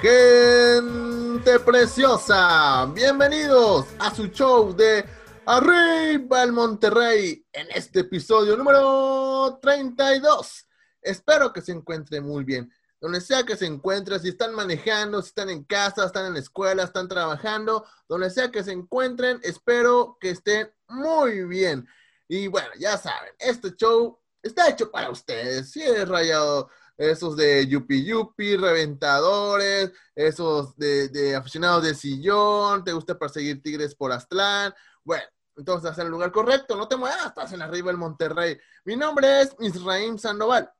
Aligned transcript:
Gente 0.00 1.58
preciosa. 1.60 2.86
Bienvenidos 2.94 3.86
a 3.98 4.14
su 4.14 4.26
show 4.28 4.74
de 4.74 5.04
Arriba 5.46 6.42
el 6.42 6.52
Monterrey 6.52 7.46
en 7.52 7.66
este 7.70 8.00
episodio 8.00 8.56
número 8.56 9.58
32. 9.60 10.66
Espero 11.02 11.52
que 11.52 11.60
se 11.60 11.72
encuentre 11.72 12.20
muy 12.20 12.44
bien. 12.44 12.72
Donde 13.00 13.20
sea 13.20 13.44
que 13.44 13.56
se 13.56 13.66
encuentre, 13.66 14.18
si 14.18 14.30
están 14.30 14.54
manejando, 14.54 15.20
si 15.20 15.28
están 15.28 15.50
en 15.50 15.64
casa, 15.64 16.06
están 16.06 16.26
en 16.26 16.34
la 16.34 16.40
escuela, 16.40 16.84
están 16.84 17.08
trabajando, 17.08 17.84
donde 18.08 18.30
sea 18.30 18.50
que 18.50 18.64
se 18.64 18.72
encuentren, 18.72 19.40
espero 19.42 20.16
que 20.20 20.30
estén 20.30 20.72
muy 20.88 21.44
bien. 21.44 21.86
Y 22.28 22.46
bueno, 22.46 22.70
ya 22.78 22.96
saben, 22.96 23.34
este 23.38 23.74
show 23.76 24.18
está 24.42 24.68
hecho 24.70 24.90
para 24.90 25.10
ustedes. 25.10 25.70
Si 25.70 25.82
es 25.82 26.08
rayado 26.08 26.70
esos 26.96 27.36
de 27.36 27.66
Yupi 27.66 28.04
Yupi, 28.04 28.56
reventadores, 28.56 29.92
esos 30.14 30.76
de, 30.76 31.34
aficionados 31.36 31.82
de 31.82 31.94
sillón, 31.94 32.84
te 32.84 32.92
gusta 32.92 33.18
perseguir 33.18 33.62
tigres 33.62 33.94
por 33.94 34.12
Aztlán. 34.12 34.72
Bueno, 35.02 35.24
entonces 35.56 35.84
estás 35.84 35.98
en 36.00 36.06
el 36.06 36.12
lugar 36.12 36.32
correcto, 36.32 36.76
no 36.76 36.88
te 36.88 36.96
muevas, 36.96 37.26
estás 37.26 37.52
en 37.52 37.62
arriba 37.62 37.88
del 37.88 37.98
Monterrey. 37.98 38.58
Mi 38.84 38.96
nombre 38.96 39.42
es 39.42 39.56
Misraim 39.58 40.18
Sandoval 40.18 40.70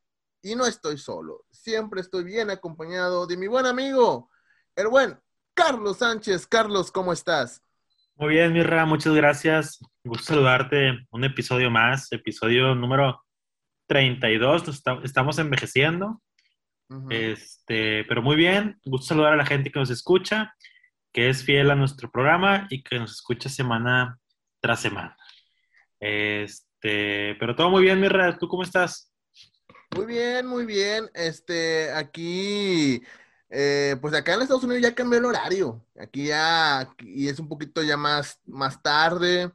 y 0.42 0.54
no 0.54 0.66
estoy 0.66 0.98
solo, 0.98 1.44
siempre 1.50 2.00
estoy 2.00 2.24
bien 2.24 2.50
acompañado 2.50 3.26
de 3.26 3.36
mi 3.36 3.46
buen 3.46 3.66
amigo, 3.66 4.30
el 4.76 4.88
buen 4.88 5.18
Carlos 5.54 5.98
Sánchez. 5.98 6.46
Carlos, 6.46 6.90
¿cómo 6.90 7.12
estás? 7.12 7.62
Muy 8.16 8.34
bien, 8.34 8.52
Mirra, 8.52 8.84
muchas 8.84 9.14
gracias. 9.14 9.80
Gusto 10.04 10.34
saludarte. 10.34 11.06
Un 11.10 11.24
episodio 11.24 11.70
más, 11.70 12.12
episodio 12.12 12.74
número 12.74 13.23
32, 13.86 14.84
estamos 15.04 15.38
envejeciendo. 15.38 16.22
este, 17.10 18.04
pero 18.04 18.22
muy 18.22 18.36
bien, 18.36 18.78
gusto 18.84 19.06
saludar 19.06 19.32
a 19.32 19.36
la 19.36 19.46
gente 19.46 19.70
que 19.70 19.78
nos 19.78 19.90
escucha, 19.90 20.54
que 21.12 21.28
es 21.28 21.44
fiel 21.44 21.70
a 21.70 21.74
nuestro 21.74 22.10
programa 22.10 22.66
y 22.70 22.82
que 22.82 22.98
nos 22.98 23.12
escucha 23.12 23.48
semana 23.48 24.18
tras 24.60 24.80
semana. 24.80 25.16
Este, 26.00 27.34
pero 27.38 27.54
todo 27.54 27.70
muy 27.70 27.82
bien, 27.82 28.00
Mirra, 28.00 28.36
¿tú 28.38 28.48
cómo 28.48 28.62
estás? 28.62 29.12
Muy 29.96 30.06
bien, 30.06 30.46
muy 30.46 30.66
bien. 30.66 31.08
Este, 31.14 31.92
aquí, 31.92 33.00
eh, 33.48 33.96
pues 34.00 34.12
acá 34.14 34.34
en 34.34 34.42
Estados 34.42 34.64
Unidos 34.64 34.82
ya 34.82 34.94
cambió 34.94 35.18
el 35.18 35.24
horario. 35.24 35.86
Aquí 35.98 36.26
ya, 36.26 36.88
y 36.98 37.28
es 37.28 37.38
un 37.38 37.48
poquito 37.48 37.82
ya 37.82 37.96
más, 37.96 38.40
más 38.44 38.82
tarde. 38.82 39.52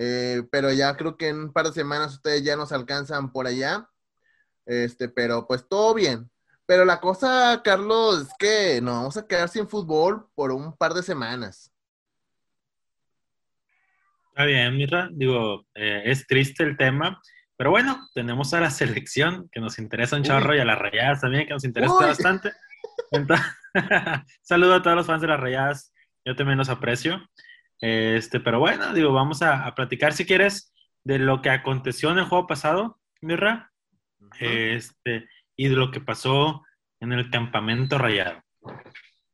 Eh, 0.00 0.44
pero 0.52 0.72
ya 0.72 0.96
creo 0.96 1.16
que 1.16 1.28
en 1.28 1.40
un 1.40 1.52
par 1.52 1.66
de 1.66 1.72
semanas 1.72 2.14
ustedes 2.14 2.44
ya 2.44 2.56
nos 2.56 2.70
alcanzan 2.70 3.32
por 3.32 3.48
allá. 3.48 3.88
Este, 4.64 5.08
pero 5.08 5.46
pues 5.46 5.66
todo 5.68 5.92
bien. 5.92 6.30
Pero 6.66 6.84
la 6.84 7.00
cosa, 7.00 7.60
Carlos, 7.64 8.22
es 8.22 8.28
que 8.38 8.80
nos 8.80 8.94
vamos 8.94 9.16
a 9.16 9.26
quedar 9.26 9.48
sin 9.48 9.66
fútbol 9.66 10.28
por 10.34 10.52
un 10.52 10.76
par 10.76 10.94
de 10.94 11.02
semanas. 11.02 11.72
Está 14.28 14.44
bien, 14.44 14.76
Mira, 14.76 15.08
digo, 15.10 15.66
eh, 15.74 16.02
es 16.04 16.26
triste 16.28 16.62
el 16.62 16.76
tema, 16.76 17.20
pero 17.56 17.70
bueno, 17.70 18.06
tenemos 18.14 18.54
a 18.54 18.60
la 18.60 18.70
selección 18.70 19.48
que 19.50 19.58
nos 19.58 19.80
interesa 19.80 20.14
un 20.14 20.22
chorro 20.22 20.54
y 20.54 20.60
a 20.60 20.64
las 20.64 20.78
rayadas 20.78 21.22
también 21.22 21.44
que 21.46 21.54
nos 21.54 21.64
interesa 21.64 21.94
bastante. 21.94 22.52
saludo 24.42 24.74
a 24.74 24.82
todos 24.82 24.96
los 24.96 25.06
fans 25.06 25.22
de 25.22 25.28
las 25.28 25.40
rayadas, 25.40 25.92
yo 26.24 26.36
también 26.36 26.58
los 26.58 26.68
aprecio. 26.68 27.18
Este, 27.80 28.40
pero 28.40 28.58
bueno, 28.58 28.92
digo, 28.92 29.12
vamos 29.12 29.42
a, 29.42 29.74
platicar 29.74 30.12
si 30.12 30.26
quieres 30.26 30.72
de 31.04 31.18
lo 31.18 31.42
que 31.42 31.50
aconteció 31.50 32.10
en 32.10 32.18
el 32.18 32.24
juego 32.24 32.46
pasado, 32.46 33.00
Mirra, 33.20 33.72
este, 34.40 35.28
y 35.56 35.68
de 35.68 35.76
lo 35.76 35.90
que 35.90 36.00
pasó 36.00 36.64
en 37.00 37.12
el 37.12 37.30
campamento 37.30 37.98
rayado. 37.98 38.42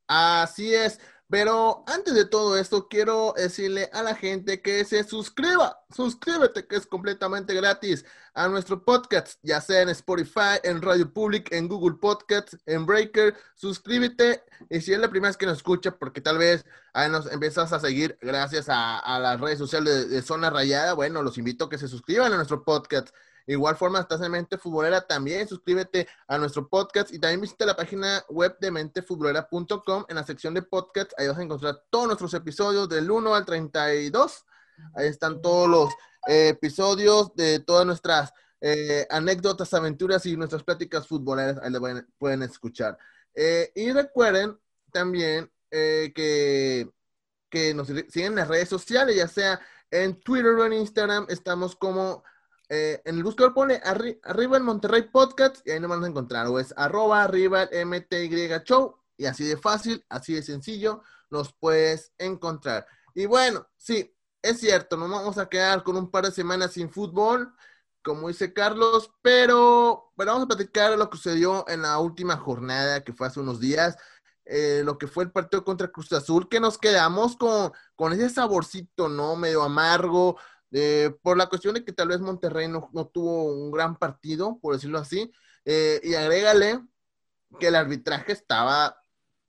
Así 0.06 0.74
es. 0.74 1.00
Pero 1.34 1.82
antes 1.88 2.14
de 2.14 2.26
todo 2.26 2.56
esto, 2.56 2.86
quiero 2.86 3.34
decirle 3.36 3.90
a 3.92 4.04
la 4.04 4.14
gente 4.14 4.62
que 4.62 4.84
se 4.84 5.02
suscriba. 5.02 5.80
Suscríbete, 5.90 6.64
que 6.68 6.76
es 6.76 6.86
completamente 6.86 7.54
gratis 7.54 8.04
a 8.34 8.46
nuestro 8.46 8.84
podcast, 8.84 9.40
ya 9.42 9.60
sea 9.60 9.82
en 9.82 9.88
Spotify, 9.88 10.60
en 10.62 10.80
Radio 10.80 11.12
Public, 11.12 11.50
en 11.52 11.66
Google 11.66 11.96
Podcasts, 12.00 12.56
en 12.66 12.86
Breaker. 12.86 13.34
Suscríbete 13.56 14.44
y 14.70 14.80
si 14.80 14.92
es 14.92 15.00
la 15.00 15.10
primera 15.10 15.30
vez 15.30 15.36
que 15.36 15.46
nos 15.46 15.56
escucha, 15.56 15.98
porque 15.98 16.20
tal 16.20 16.38
vez 16.38 16.64
ahí 16.92 17.10
nos 17.10 17.26
empiezas 17.26 17.72
a 17.72 17.80
seguir 17.80 18.16
gracias 18.20 18.66
a, 18.68 19.18
las 19.18 19.40
redes 19.40 19.58
sociales 19.58 19.92
de, 19.92 20.06
de 20.06 20.22
Zona 20.22 20.50
Rayada, 20.50 20.92
bueno, 20.92 21.20
los 21.20 21.36
invito 21.36 21.64
a 21.64 21.68
que 21.68 21.78
se 21.78 21.88
suscriban 21.88 22.32
a 22.32 22.36
nuestro 22.36 22.62
podcast 22.62 23.08
igual 23.46 23.76
forma, 23.76 24.00
estás 24.00 24.20
en 24.22 24.32
Mente 24.32 24.58
Futbolera, 24.58 25.06
también 25.06 25.46
suscríbete 25.46 26.08
a 26.26 26.38
nuestro 26.38 26.68
podcast 26.68 27.12
y 27.12 27.18
también 27.18 27.40
visita 27.40 27.66
la 27.66 27.76
página 27.76 28.24
web 28.28 28.56
de 28.60 28.70
mentefutbolera.com 28.70 30.04
en 30.08 30.16
la 30.16 30.24
sección 30.24 30.54
de 30.54 30.62
podcast. 30.62 31.12
Ahí 31.18 31.28
vas 31.28 31.38
a 31.38 31.42
encontrar 31.42 31.82
todos 31.90 32.06
nuestros 32.06 32.34
episodios 32.34 32.88
del 32.88 33.10
1 33.10 33.34
al 33.34 33.44
32. 33.44 34.44
Ahí 34.94 35.08
están 35.08 35.40
todos 35.42 35.68
los 35.68 35.94
eh, 36.26 36.48
episodios 36.48 37.34
de 37.34 37.60
todas 37.60 37.86
nuestras 37.86 38.32
eh, 38.60 39.06
anécdotas, 39.10 39.74
aventuras 39.74 40.24
y 40.26 40.36
nuestras 40.36 40.62
pláticas 40.62 41.06
futboleras. 41.06 41.58
Ahí 41.62 41.70
le 41.70 42.04
pueden, 42.18 42.42
escuchar. 42.42 42.98
Eh, 43.34 43.70
y 43.74 43.92
recuerden 43.92 44.58
también 44.92 45.50
que, 45.70 46.88
que 47.50 47.74
nos 47.74 47.88
siguen 47.88 48.32
en 48.32 48.36
las 48.36 48.48
redes 48.48 48.68
sociales, 48.68 49.16
ya 49.16 49.26
sea 49.26 49.60
en 49.90 50.20
Twitter 50.20 50.52
o 50.52 50.64
en 50.64 50.74
Instagram. 50.74 51.26
Estamos 51.28 51.76
como 51.76 52.22
eh, 52.68 53.02
en 53.04 53.16
el 53.16 53.24
buscador 53.24 53.54
pone 53.54 53.80
arriba 53.84 54.56
en 54.56 54.64
Monterrey 54.64 55.02
Podcast 55.02 55.66
y 55.66 55.72
ahí 55.72 55.80
nos 55.80 55.90
van 55.90 56.04
a 56.04 56.08
encontrar. 56.08 56.46
O 56.46 56.58
es 56.58 56.72
arroba 56.76 57.22
arriba 57.22 57.68
MTY 57.72 58.50
Show. 58.64 58.96
Y 59.16 59.26
así 59.26 59.44
de 59.44 59.56
fácil, 59.56 60.04
así 60.08 60.34
de 60.34 60.42
sencillo, 60.42 61.02
nos 61.30 61.52
puedes 61.52 62.12
encontrar. 62.18 62.86
Y 63.14 63.26
bueno, 63.26 63.68
sí, 63.76 64.12
es 64.42 64.58
cierto, 64.60 64.96
nos 64.96 65.08
vamos 65.08 65.38
a 65.38 65.48
quedar 65.48 65.84
con 65.84 65.96
un 65.96 66.10
par 66.10 66.24
de 66.24 66.32
semanas 66.32 66.72
sin 66.72 66.90
fútbol, 66.90 67.54
como 68.02 68.28
dice 68.28 68.52
Carlos, 68.52 69.10
pero, 69.22 70.12
pero 70.16 70.32
vamos 70.32 70.44
a 70.44 70.48
platicar 70.48 70.98
lo 70.98 71.08
que 71.08 71.16
sucedió 71.16 71.64
en 71.68 71.82
la 71.82 71.98
última 71.98 72.36
jornada 72.36 73.04
que 73.04 73.12
fue 73.12 73.28
hace 73.28 73.40
unos 73.40 73.60
días. 73.60 73.96
Eh, 74.46 74.82
lo 74.84 74.98
que 74.98 75.06
fue 75.06 75.24
el 75.24 75.32
partido 75.32 75.64
contra 75.64 75.88
Cruz 75.88 76.12
Azul, 76.12 76.48
que 76.50 76.60
nos 76.60 76.76
quedamos 76.76 77.36
con, 77.36 77.72
con 77.96 78.12
ese 78.12 78.28
saborcito, 78.28 79.08
¿no? 79.08 79.36
Medio 79.36 79.62
amargo, 79.62 80.36
eh, 80.72 81.14
por 81.22 81.36
la 81.36 81.46
cuestión 81.46 81.74
de 81.74 81.84
que 81.84 81.92
tal 81.92 82.08
vez 82.08 82.20
Monterrey 82.20 82.68
no, 82.68 82.90
tuvo 83.12 83.44
un 83.44 83.70
gran 83.70 83.96
partido, 83.96 84.58
por 84.60 84.74
decirlo 84.74 84.98
así, 84.98 85.30
eh, 85.64 86.00
y 86.02 86.14
agrégale 86.14 86.80
que 87.60 87.68
el 87.68 87.76
arbitraje 87.76 88.32
estaba 88.32 88.96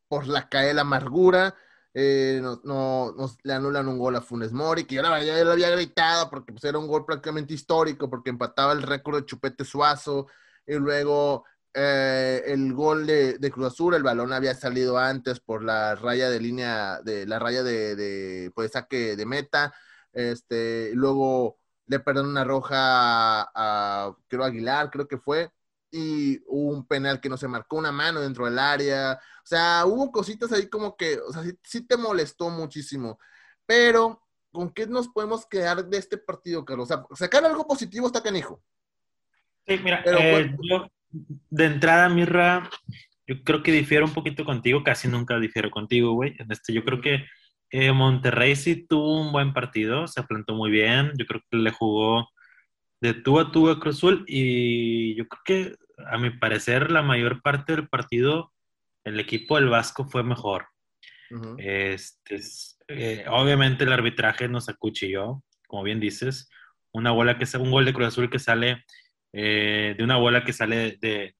por 0.07 0.27
la 0.27 0.49
calle 0.49 0.67
de 0.67 0.73
la 0.75 0.81
amargura, 0.81 1.55
eh, 1.93 2.39
no, 2.41 3.13
nos 3.13 3.37
le 3.43 3.53
anulan 3.53 3.87
un 3.87 3.97
gol 3.97 4.15
a 4.15 4.21
Funes 4.21 4.51
Mori, 4.51 4.83
que 4.83 4.95
yo 4.95 5.01
la 5.01 5.23
ya 5.23 5.43
lo 5.43 5.53
había 5.53 5.71
gritado 5.71 6.29
porque 6.29 6.51
pues, 6.53 6.63
era 6.65 6.77
un 6.77 6.87
gol 6.87 7.05
prácticamente 7.05 7.53
histórico, 7.53 8.09
porque 8.09 8.29
empataba 8.29 8.73
el 8.73 8.83
récord 8.83 9.17
de 9.17 9.25
Chupete 9.25 9.65
Suazo, 9.65 10.27
y 10.67 10.75
luego 10.75 11.45
el 11.73 12.73
gol 12.73 13.05
de, 13.05 13.51
Cruz 13.51 13.67
Azul, 13.67 13.95
el 13.95 14.03
balón 14.03 14.31
había 14.31 14.55
salido 14.55 14.97
antes 14.97 15.39
por 15.39 15.63
la 15.63 15.95
raya 15.95 16.29
de 16.29 16.39
línea, 16.39 17.01
de 17.03 17.25
la 17.25 17.39
raya 17.39 17.63
de, 17.63 17.95
de 17.95 18.51
pues, 18.53 18.71
saque 18.71 19.15
de 19.15 19.25
meta, 19.25 19.73
este, 20.15 20.91
luego 20.95 21.59
le 21.87 21.99
perdieron 21.99 22.31
una 22.31 22.43
roja 22.43 22.77
a, 23.53 24.15
creo, 24.27 24.43
Aguilar, 24.43 24.89
creo 24.89 25.07
que 25.07 25.17
fue, 25.17 25.51
y 25.91 26.39
hubo 26.47 26.71
un 26.71 26.87
penal 26.87 27.21
que 27.21 27.29
no 27.29 27.37
se 27.37 27.47
marcó 27.47 27.77
una 27.77 27.91
mano 27.91 28.19
dentro 28.21 28.45
del 28.45 28.57
área. 28.59 29.13
O 29.13 29.47
sea, 29.47 29.83
hubo 29.85 30.11
cositas 30.11 30.51
ahí 30.51 30.67
como 30.67 30.97
que, 30.97 31.19
o 31.19 31.31
sea, 31.31 31.43
sí, 31.63 31.85
te 31.85 31.95
molestó 31.95 32.49
muchísimo. 32.49 33.19
Pero, 33.65 34.21
¿con 34.51 34.71
qué 34.71 34.87
nos 34.87 35.07
podemos 35.07 35.45
quedar 35.45 35.85
de 35.85 35.97
este 35.97 36.17
partido, 36.17 36.65
Carlos? 36.65 36.91
O 36.91 36.93
sea, 36.93 37.05
sacar 37.15 37.45
algo 37.45 37.67
positivo 37.67 38.07
está 38.07 38.21
canijo. 38.21 38.61
Sí, 39.67 39.79
mira, 39.83 40.03
eh, 40.05 40.55
yo, 40.61 40.87
de 41.49 41.65
entrada, 41.65 42.09
Mirra, 42.09 42.69
yo 43.25 43.41
creo 43.43 43.63
que 43.63 43.71
difiero 43.71 44.05
un 44.05 44.13
poquito 44.13 44.43
contigo, 44.43 44.83
casi 44.83 45.07
nunca 45.07 45.39
difiero 45.39 45.71
contigo, 45.71 46.13
güey. 46.13 46.35
Este, 46.49 46.73
yo 46.73 46.83
creo 46.83 47.01
que 47.01 47.25
eh, 47.77 47.91
Monterrey 47.91 48.55
sí 48.55 48.87
tuvo 48.87 49.21
un 49.21 49.33
buen 49.33 49.51
partido, 49.51 50.07
se 50.07 50.23
plantó 50.23 50.55
muy 50.55 50.71
bien, 50.71 51.11
yo 51.17 51.25
creo 51.25 51.41
que 51.49 51.57
le 51.57 51.71
jugó 51.71 52.29
de 53.01 53.13
tú 53.13 53.37
a 53.37 53.51
tú 53.51 53.69
a 53.69 53.79
Cruzul 53.79 54.23
y 54.27 55.13
yo 55.15 55.27
creo 55.27 55.41
que 55.43 55.75
a 56.09 56.17
mi 56.17 56.29
parecer 56.29 56.89
la 56.89 57.01
mayor 57.01 57.41
parte 57.41 57.75
del 57.75 57.89
partido 57.89 58.53
el 59.03 59.19
equipo 59.19 59.57
del 59.57 59.67
Vasco 59.67 60.05
fue 60.05 60.23
mejor. 60.23 60.67
este, 61.57 62.39
eh, 62.87 63.25
obviamente 63.29 63.83
el 63.83 63.91
arbitraje 63.91 64.47
nos 64.47 64.69
acuchilló, 64.69 65.43
como 65.67 65.83
bien 65.83 65.99
dices, 65.99 66.49
una 66.93 67.11
bola 67.11 67.37
que 67.37 67.45
un 67.57 67.71
gol 67.71 67.83
de 67.83 67.93
Cruz 67.93 68.07
Azul 68.07 68.29
que 68.29 68.39
sale 68.39 68.85
eh, 69.33 69.95
de 69.97 70.03
una 70.03 70.15
bola 70.15 70.45
que 70.45 70.53
sale 70.53 70.97
de, 71.01 71.35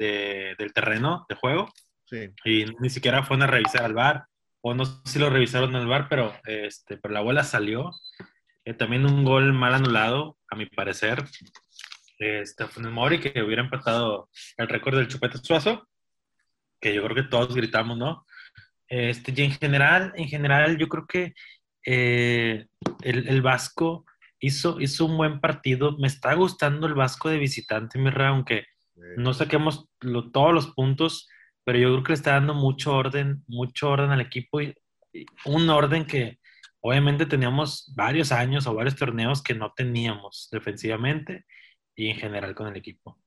del 0.57 0.73
terreno 0.73 1.25
de 1.29 1.35
juego 1.35 1.71
y 2.43 2.65
ni 2.81 2.89
siquiera 2.89 3.23
fue 3.23 3.41
a 3.41 3.47
revisar 3.47 3.85
al 3.85 3.93
bar 3.93 4.25
o 4.67 4.73
no 4.73 4.83
sé 4.83 4.95
si 5.05 5.19
lo 5.19 5.29
revisaron 5.29 5.75
en 5.75 5.83
el 5.83 5.87
bar, 5.87 6.07
pero, 6.09 6.33
este, 6.43 6.97
pero 6.97 7.13
la 7.13 7.21
bola 7.21 7.43
salió. 7.43 7.91
Eh, 8.63 8.73
también 8.73 9.05
un 9.05 9.23
gol 9.23 9.53
mal 9.53 9.75
anulado, 9.75 10.39
a 10.49 10.55
mi 10.55 10.65
parecer. 10.65 11.23
Este, 12.17 12.65
fue 12.65 12.81
Mori 12.89 13.19
que 13.19 13.43
hubiera 13.43 13.61
empatado 13.61 14.27
el 14.57 14.67
récord 14.67 14.97
del 14.97 15.07
Chupete 15.07 15.37
Suazo, 15.37 15.87
que 16.81 16.95
yo 16.95 17.03
creo 17.03 17.15
que 17.15 17.29
todos 17.29 17.53
gritamos, 17.53 17.95
¿no? 17.95 18.25
Este, 18.87 19.31
y 19.39 19.43
en 19.43 19.51
general, 19.51 20.13
en 20.15 20.29
general, 20.29 20.79
yo 20.79 20.87
creo 20.87 21.05
que 21.05 21.35
eh, 21.85 22.65
el, 23.03 23.41
Vasco 23.43 24.03
hizo, 24.39 24.81
hizo 24.81 25.05
un 25.05 25.15
buen 25.15 25.41
partido. 25.41 25.95
Me 25.99 26.07
está 26.07 26.33
gustando 26.33 26.87
el 26.87 26.95
Vasco 26.95 27.29
de 27.29 27.37
visitante, 27.37 27.99
Mirra, 27.99 28.29
aunque 28.29 28.65
no 29.15 29.31
saquemos 29.35 29.87
todos 30.33 30.53
los 30.55 30.67
puntos, 30.73 31.29
pero 31.65 31.79
yo 31.79 31.89
creo 31.89 32.03
que 32.03 32.11
le 32.11 32.15
está 32.15 32.33
dando 32.33 32.53
mucho 32.53 32.93
orden, 32.93 33.43
mucho 33.47 33.89
orden 33.89 34.11
al 34.11 34.21
equipo 34.21 34.61
y, 34.61 34.73
un 35.45 35.69
orden 35.69 36.05
que 36.05 36.39
obviamente 36.81 37.25
teníamos 37.25 37.91
varios 37.95 38.31
años 38.33 38.67
o 38.67 38.75
varios 38.75 38.97
torneos 38.97 39.41
que 39.41 39.55
no 39.55 39.73
teníamos 39.73 40.49
defensivamente 40.51 41.45
y 41.95 42.09
en 42.09 42.17
general 42.17 42.53
con 42.53 42.67
el 42.67 42.75
equipo. 42.75 43.17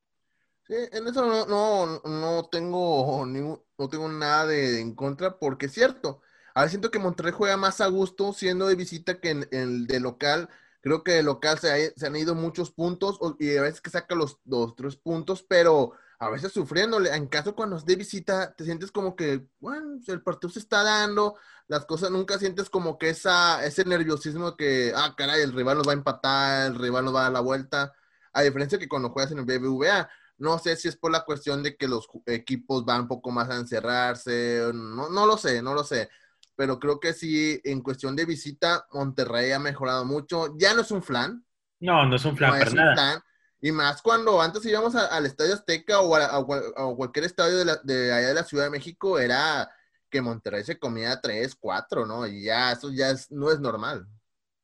Sí, 0.67 0.75
en 0.93 1.07
eso 1.09 1.25
no, 1.25 1.47
no, 1.47 2.01
no 2.05 2.49
tengo 2.51 3.25
no 3.27 3.89
tengo 3.89 4.09
nada 4.09 4.47
de, 4.47 4.81
en 4.81 4.95
contra, 4.95 5.39
porque 5.39 5.67
es 5.67 5.73
cierto. 5.73 6.21
A 6.55 6.69
siento 6.69 6.91
que 6.91 6.99
Monterrey 6.99 7.33
juega 7.35 7.57
más 7.57 7.81
a 7.81 7.87
gusto 7.87 8.33
siendo 8.35 8.67
de 8.69 8.75
visita 8.75 9.21
que 9.21 9.31
en, 9.31 9.49
el 9.51 9.87
de 9.87 10.01
local. 10.01 10.51
Creo 10.83 11.03
que 11.03 11.13
de 11.13 11.23
local 11.23 11.59
se, 11.59 11.95
se, 11.97 12.07
han 12.07 12.17
ido 12.17 12.35
muchos 12.35 12.71
puntos 12.71 13.19
y 13.39 13.57
a 13.57 13.63
veces 13.63 13.81
que 13.81 13.91
saca 13.91 14.15
los 14.15 14.41
dos, 14.45 14.77
tres 14.77 14.97
puntos, 14.97 15.43
pero 15.43 15.95
a 16.19 16.31
veces 16.31 16.53
sufriéndole. 16.53 17.15
En 17.15 17.27
caso 17.27 17.55
cuando 17.55 17.77
es 17.77 17.85
de 17.85 17.97
visita, 17.97 18.55
te 18.55 18.65
sientes 18.65 18.91
como 18.91 19.15
que, 19.15 19.47
bueno, 19.61 19.99
el 20.07 20.23
partido 20.23 20.51
se 20.51 20.59
está 20.59 20.83
dando, 20.83 21.37
las 21.69 21.85
cosas 21.87 22.11
nunca 22.11 22.39
sientes 22.39 22.69
como 22.71 22.99
que 22.99 23.11
esa, 23.11 23.65
ese 23.65 23.85
nerviosismo 23.85 24.57
que, 24.57 24.93
ah, 24.97 25.15
caray, 25.17 25.43
el 25.43 25.53
rival 25.53 25.79
nos 25.79 25.87
va 25.87 25.93
a 25.93 25.95
empatar, 25.95 26.67
el 26.73 26.79
rival 26.79 27.05
nos 27.05 27.15
va 27.15 27.21
a 27.21 27.23
dar 27.25 27.33
la 27.33 27.41
vuelta. 27.41 27.93
A 28.33 28.43
diferencia 28.43 28.79
que 28.79 28.89
cuando 28.89 29.11
juegas 29.11 29.33
en 29.33 29.39
el 29.39 29.45
BBVA, 29.45 30.09
no 30.39 30.59
sé 30.59 30.77
si 30.77 30.89
es 30.89 30.97
por 30.97 31.11
la 31.11 31.25
cuestión 31.25 31.63
de 31.63 31.77
que 31.77 31.89
los 31.89 32.09
equipos 32.27 32.85
van 32.85 33.03
un 33.03 33.09
poco 33.09 33.31
más 33.31 33.49
a 33.51 33.57
encerrarse, 33.57 34.71
no, 34.75 35.09
no 35.09 35.27
lo 35.27 35.37
sé, 35.37 35.63
no 35.63 35.75
lo 35.75 35.85
sé. 35.85 36.09
Pero 36.57 36.81
creo 36.81 36.99
que 36.99 37.13
sí, 37.13 37.61
en 37.65 37.83
cuestión 37.83 38.17
de 38.17 38.25
visita, 38.25 38.87
Monterrey 38.93 39.53
ha 39.53 39.61
mejorado 39.61 40.05
mucho. 40.05 40.57
Ya 40.59 40.75
no 40.75 40.81
es 40.83 40.91
un 40.91 41.03
flan. 41.03 41.45
No, 41.81 42.05
no 42.07 42.17
es 42.17 42.25
un 42.25 42.37
flan, 42.37 42.59
no 42.59 42.75
nada. 42.75 43.25
Y 43.61 43.73
más 43.73 44.03
cuando 44.03 44.41
antes 44.41 44.65
íbamos 44.65 44.95
al 44.95 45.27
Estadio 45.27 45.55
Azteca 45.55 46.01
o 46.01 46.15
a, 46.15 46.95
cualquier 46.97 47.25
estadio 47.25 47.65
de, 47.65 47.77
de, 47.83 48.13
allá 48.13 48.29
de 48.29 48.35
la 48.35 48.45
Ciudad 48.45 48.65
de 48.65 48.71
México, 48.71 49.19
era 49.19 49.69
que 50.11 50.23
Monterrey 50.23 50.65
se 50.65 50.79
comía 50.79 51.21
tres, 51.21 51.57
cuatro, 51.59 52.07
¿no? 52.07 52.27
Y 52.27 52.45
ya 52.45 52.73
eso 52.73 52.91
ya 52.93 53.15
no 53.31 53.51
es 53.51 53.61
normal. 53.61 54.07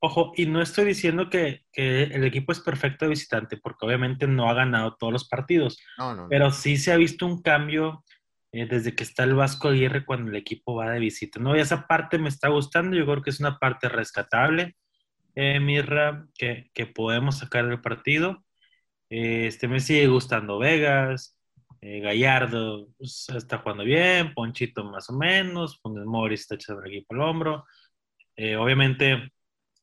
Ojo, 0.07 0.33
y 0.37 0.45
no 0.45 0.61
estoy 0.61 0.85
diciendo 0.85 1.31
que, 1.31 1.65
el 1.73 2.25
equipo 2.25 2.53
es 2.53 2.61
perfecto 2.61 3.07
de 3.07 3.11
visitante, 3.11 3.57
porque 3.57 3.87
obviamente 3.87 4.27
no 4.27 4.51
ha 4.51 4.53
ganado 4.53 4.97
todos 4.97 5.11
los 5.11 5.27
partidos. 5.27 5.79
Pero 6.29 6.51
sí 6.51 6.77
se 6.77 6.93
ha 6.93 6.97
visto 6.97 7.25
un 7.25 7.41
cambio 7.41 8.05
eh, 8.53 8.67
desde 8.67 8.95
que 8.95 9.03
está 9.03 9.25
el 9.25 9.35
Vasco 9.35 9.69
Aguirre 9.69 10.05
cuando 10.05 10.31
el 10.31 10.37
equipo 10.37 10.75
va 10.75 10.91
de 10.91 11.01
visita. 11.01 11.41
¿no? 11.41 11.57
Y 11.57 11.61
esa 11.61 11.87
parte 11.87 12.19
me 12.19 12.29
está 12.29 12.49
gustando, 12.49 12.95
yo 12.95 13.07
creo 13.07 13.23
que 13.23 13.31
es 13.31 13.41
una 13.41 13.59
parte 13.59 13.89
rescatable, 13.89 14.77
eh, 15.35 15.59
Mirra, 15.59 16.27
que, 16.35 16.71
podemos 16.95 17.39
sacar 17.39 17.67
del 17.67 17.81
partido. 17.81 18.45
Eh, 19.17 19.47
este 19.47 19.69
me 19.69 19.79
sigue 19.79 20.09
gustando 20.09 20.59
Vegas, 20.59 21.39
eh, 21.81 22.01
Gallardo 22.01 22.89
pues, 22.99 23.29
está 23.29 23.59
jugando 23.59 23.85
bien, 23.85 24.35
Ponchito 24.35 24.83
más 24.83 25.09
o 25.09 25.13
menos, 25.13 25.79
Funes 25.81 26.05
Mori 26.05 26.35
está 26.35 26.57
echando 26.57 26.83
el 26.83 26.91
equipo 26.91 27.15
al 27.15 27.21
hombro. 27.21 27.65
obviamente 28.59 29.33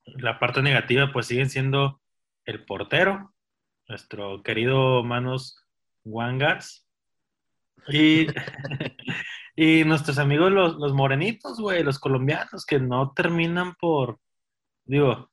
la 0.06 0.38
parte 0.38 0.62
negativa 0.62 1.14
pues 1.14 1.28
siguen 1.28 1.50
siendo 1.50 2.02
el 2.44 2.66
portero, 2.66 3.34
nuestro 3.88 4.44
querido 4.44 5.02
Manos 5.02 5.66
Wangas. 6.04 6.86
Y, 7.88 8.28
y 9.56 9.86
nuestros 9.86 10.18
amigos 10.18 10.52
los, 10.52 10.76
los 10.76 10.92
morenitos, 10.94 11.58
güey, 11.58 11.84
los 11.84 12.00
colombianos, 12.00 12.66
que 12.66 12.80
no 12.82 13.14
terminan 13.14 13.76
por, 13.76 14.20
digo, 14.84 15.32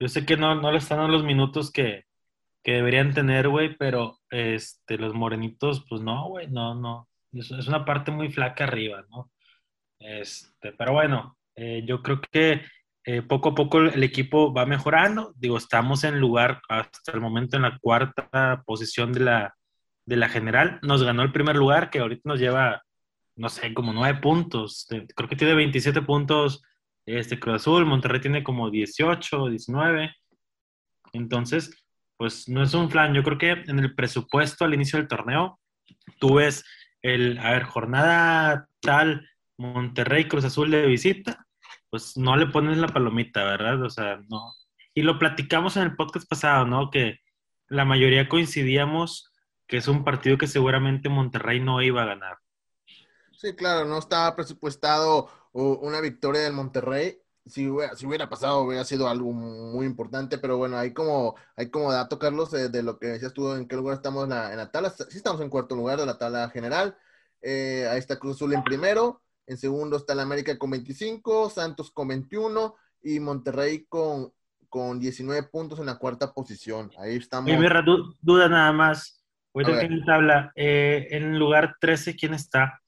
yo 0.00 0.08
sé 0.08 0.24
que 0.24 0.38
no, 0.38 0.54
no 0.54 0.72
le 0.72 0.78
están 0.78 0.96
dando 0.96 1.12
los 1.12 1.24
minutos 1.24 1.70
que, 1.70 2.06
que 2.64 2.72
deberían 2.72 3.12
tener, 3.12 3.48
güey, 3.48 3.76
pero 3.76 4.18
este, 4.30 4.96
los 4.96 5.14
morenitos, 5.14 5.84
pues 5.88 6.00
no, 6.00 6.28
güey, 6.28 6.48
no, 6.48 6.74
no. 6.74 7.08
Es, 7.32 7.50
es, 7.50 7.68
una 7.68 7.84
parte 7.84 8.10
muy 8.10 8.32
flaca 8.32 8.64
arriba, 8.64 9.04
¿no? 9.10 9.30
Este, 9.98 10.72
pero 10.72 10.92
bueno, 10.92 11.36
eh, 11.54 11.84
yo 11.86 12.02
creo 12.02 12.20
que 12.20 12.62
eh, 13.04 13.20
poco 13.20 13.50
a 13.50 13.54
poco 13.54 13.80
el 13.80 14.02
equipo 14.02 14.52
va 14.54 14.64
mejorando. 14.64 15.34
Digo, 15.36 15.58
estamos 15.58 16.04
en 16.04 16.18
lugar 16.18 16.62
hasta 16.68 17.12
el 17.12 17.20
momento 17.20 17.56
en 17.56 17.62
la 17.62 17.78
cuarta 17.78 18.62
posición 18.64 19.12
de 19.12 19.20
la, 19.20 19.54
de 20.06 20.16
la 20.16 20.30
general. 20.30 20.78
Nos 20.82 21.02
ganó 21.02 21.22
el 21.22 21.32
primer 21.32 21.56
lugar, 21.56 21.90
que 21.90 21.98
ahorita 21.98 22.22
nos 22.24 22.40
lleva, 22.40 22.82
no 23.36 23.50
sé, 23.50 23.74
como 23.74 23.92
nueve 23.92 24.20
puntos. 24.20 24.86
Creo 24.88 25.28
que 25.28 25.36
tiene 25.36 25.54
27 25.54 26.00
puntos 26.02 26.62
este 27.04 27.38
Cruz 27.38 27.56
Azul. 27.56 27.84
Monterrey 27.84 28.20
tiene 28.22 28.42
como 28.42 28.70
18, 28.70 29.48
19. 29.50 30.14
Entonces, 31.12 31.83
pues 32.16 32.48
no 32.48 32.62
es 32.62 32.74
un 32.74 32.88
plan. 32.88 33.14
Yo 33.14 33.22
creo 33.22 33.38
que 33.38 33.50
en 33.50 33.78
el 33.78 33.94
presupuesto 33.94 34.64
al 34.64 34.74
inicio 34.74 34.98
del 34.98 35.08
torneo, 35.08 35.60
tú 36.18 36.34
ves 36.34 36.64
el, 37.02 37.38
a 37.38 37.50
ver, 37.52 37.64
jornada 37.64 38.68
tal, 38.80 39.28
Monterrey 39.56 40.26
Cruz 40.26 40.44
Azul 40.44 40.70
de 40.70 40.86
visita 40.86 41.44
pues 41.94 42.16
no 42.16 42.36
le 42.36 42.48
pones 42.48 42.76
la 42.76 42.88
palomita, 42.88 43.44
¿verdad? 43.44 43.80
O 43.84 43.88
sea, 43.88 44.20
no. 44.28 44.52
Y 44.94 45.02
lo 45.02 45.16
platicamos 45.16 45.76
en 45.76 45.84
el 45.84 45.94
podcast 45.94 46.28
pasado, 46.28 46.66
¿no? 46.66 46.90
Que 46.90 47.20
la 47.68 47.84
mayoría 47.84 48.28
coincidíamos 48.28 49.30
que 49.68 49.76
es 49.76 49.86
un 49.86 50.02
partido 50.02 50.36
que 50.36 50.48
seguramente 50.48 51.08
Monterrey 51.08 51.60
no 51.60 51.80
iba 51.82 52.02
a 52.02 52.06
ganar. 52.06 52.38
Sí, 53.30 53.54
claro, 53.54 53.84
no 53.84 53.98
estaba 53.98 54.34
presupuestado 54.34 55.30
una 55.52 56.00
victoria 56.00 56.40
del 56.40 56.52
Monterrey. 56.52 57.16
Si 57.46 57.68
hubiera, 57.68 57.94
si 57.94 58.06
hubiera 58.06 58.28
pasado, 58.28 58.62
hubiera 58.62 58.84
sido 58.84 59.08
algo 59.08 59.32
muy 59.32 59.84
importante, 59.84 60.38
pero 60.38 60.56
bueno, 60.56 60.78
hay 60.78 60.94
como, 60.94 61.36
hay 61.56 61.70
como 61.70 61.92
dato, 61.92 62.18
Carlos, 62.18 62.50
de, 62.50 62.82
lo 62.82 62.98
que 62.98 63.08
decías 63.08 63.34
tú, 63.34 63.52
en 63.52 63.68
qué 63.68 63.76
lugar 63.76 63.96
estamos 63.96 64.24
en 64.24 64.30
la, 64.30 64.70
tabla. 64.70 64.90
Sí 64.90 65.16
estamos 65.16 65.40
en 65.42 65.50
cuarto 65.50 65.76
lugar 65.76 65.98
de 65.98 66.06
la 66.06 66.16
tabla 66.16 66.48
general. 66.48 66.96
Eh, 67.42 67.86
ahí 67.90 67.98
está 67.98 68.18
Cruz 68.18 68.36
Azul 68.36 68.54
en 68.54 68.64
primero. 68.64 69.20
En 69.46 69.58
segundo 69.58 69.98
está 69.98 70.14
el 70.14 70.20
América 70.20 70.56
con 70.58 70.70
25, 70.70 71.50
Santos 71.50 71.90
con 71.90 72.08
21 72.08 72.74
y 73.02 73.20
Monterrey 73.20 73.84
con, 73.88 74.32
con 74.70 74.98
19 74.98 75.42
puntos 75.44 75.78
en 75.78 75.86
la 75.86 75.98
cuarta 75.98 76.32
posición. 76.32 76.90
Ahí 76.98 77.16
estamos. 77.16 77.50
Primera 77.50 77.84
duda 78.22 78.48
nada 78.48 78.72
más. 78.72 79.22
Ahorita 79.54 79.80
que 79.80 79.86
en 79.86 80.04
tabla, 80.04 80.52
eh, 80.56 81.06
en 81.10 81.38
lugar 81.38 81.76
13, 81.78 82.16
¿quién 82.16 82.34
está? 82.34 82.82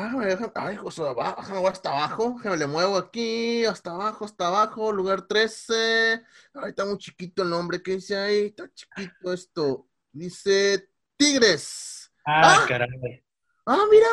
Ah, 0.00 0.14
déjame, 0.16 0.52
ay, 0.54 0.76
José, 0.76 1.02
déjame 1.02 1.66
hasta 1.66 1.90
abajo, 1.90 2.34
déjame 2.36 2.56
le 2.56 2.66
muevo 2.68 2.96
aquí, 2.96 3.64
hasta 3.64 3.90
abajo, 3.90 4.24
hasta 4.24 4.46
abajo, 4.46 4.92
lugar 4.92 5.22
13. 5.22 6.22
Ay, 6.54 6.68
está 6.68 6.84
muy 6.84 6.98
chiquito 6.98 7.42
el 7.42 7.50
nombre, 7.50 7.82
¿qué 7.82 7.96
dice 7.96 8.16
ahí? 8.16 8.46
Está 8.46 8.72
chiquito 8.72 9.32
esto. 9.32 9.88
Dice 10.12 10.88
Tigres. 11.16 12.12
Ah, 12.24 12.60
ah, 12.62 12.66
caray. 12.68 13.24
Ah, 13.66 13.84
mira, 13.90 14.06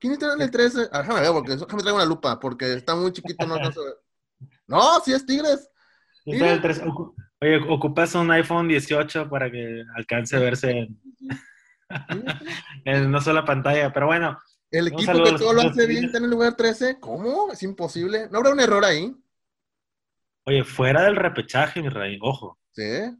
¿Quién 0.00 0.14
está 0.14 0.32
en 0.32 0.40
el 0.40 0.50
13? 0.50 0.88
Ah, 0.90 1.02
déjame 1.02 1.20
ver, 1.20 1.30
porque 1.30 1.52
déjame 1.52 1.82
traer 1.82 1.94
una 1.94 2.06
lupa, 2.06 2.40
porque 2.40 2.72
está 2.72 2.96
muy 2.96 3.12
chiquito, 3.12 3.46
no 3.46 3.54
alcanzo 3.54 3.82
No, 4.66 4.98
sí 5.04 5.12
es 5.12 5.24
Tigres. 5.24 5.70
Está 6.24 6.52
el 6.54 6.60
13. 6.62 6.84
Oye, 7.42 7.56
ocupas 7.68 8.14
un 8.14 8.30
iPhone 8.32 8.66
18 8.66 9.28
para 9.28 9.50
que 9.50 9.84
alcance 9.94 10.36
a 10.36 10.40
verse 10.40 10.70
en, 10.70 11.00
una 13.06 13.20
sola 13.20 13.44
pantalla, 13.44 13.92
pero 13.92 14.06
bueno. 14.06 14.38
El 14.70 14.88
equipo 14.88 15.24
que 15.24 15.32
todo 15.32 15.52
lo 15.52 15.62
hace 15.62 15.86
bien 15.86 16.04
está 16.04 16.18
en 16.18 16.24
el 16.24 16.30
lugar 16.30 16.56
13. 16.56 17.00
¿Cómo? 17.00 17.50
Es 17.52 17.62
imposible. 17.62 18.28
¿No 18.30 18.38
habrá 18.38 18.52
un 18.52 18.60
error 18.60 18.84
ahí? 18.84 19.14
Oye, 20.46 20.64
fuera 20.64 21.02
del 21.02 21.16
repechaje, 21.16 21.82
mi 21.82 21.88
rey, 21.88 22.18
ojo. 22.22 22.58
Sí. 22.72 23.16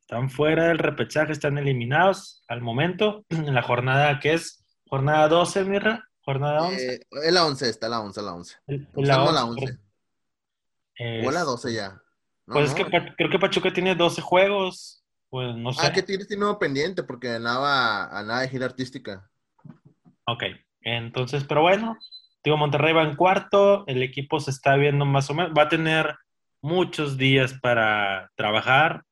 Están 0.00 0.30
fuera 0.30 0.68
del 0.68 0.78
repechaje, 0.78 1.32
están 1.32 1.58
eliminados 1.58 2.44
al 2.48 2.60
momento 2.60 3.24
en 3.30 3.54
la 3.54 3.62
jornada 3.62 4.20
que 4.20 4.34
es 4.34 4.64
Jornada 4.88 5.28
12, 5.28 5.64
Mirra. 5.64 6.08
Jornada 6.20 6.62
11. 6.62 6.94
Eh, 6.94 7.00
es 7.24 7.32
la 7.32 7.46
11, 7.46 7.68
está 7.68 7.88
la 7.88 8.00
11, 8.00 8.22
la 8.22 8.34
11. 8.34 8.56
La 8.66 9.22
11. 9.24 9.32
La 9.32 9.44
11. 9.44 9.78
o 11.26 11.30
la 11.30 11.40
12 11.42 11.72
ya. 11.72 12.02
pues 12.46 12.70
es 12.70 12.74
que 12.74 12.84
creo 13.16 13.30
que 13.30 13.38
Pachuca 13.38 13.72
tiene 13.72 13.94
12 13.94 14.20
juegos. 14.20 15.04
Pues 15.30 15.56
no 15.56 15.72
sé. 15.72 15.86
Ah, 15.86 15.92
que 15.92 16.02
tienes 16.02 16.28
tiene 16.28 16.44
uno 16.44 16.58
pendiente 16.58 17.02
porque 17.02 17.28
ganaba 17.28 18.06
a 18.06 18.22
nada 18.22 18.42
de 18.42 18.48
gira 18.48 18.66
artística. 18.66 19.28
Ok, 20.26 20.42
entonces, 20.94 21.44
pero 21.44 21.62
bueno, 21.62 21.98
digo, 22.44 22.56
Monterrey 22.56 22.92
va 22.92 23.02
en 23.02 23.16
cuarto, 23.16 23.84
el 23.86 24.02
equipo 24.02 24.40
se 24.40 24.50
está 24.50 24.76
viendo 24.76 25.04
más 25.04 25.28
o 25.30 25.34
menos, 25.34 25.52
va 25.56 25.62
a 25.62 25.68
tener 25.68 26.14
muchos 26.62 27.16
días 27.18 27.54
para 27.60 28.30
trabajar. 28.36 29.02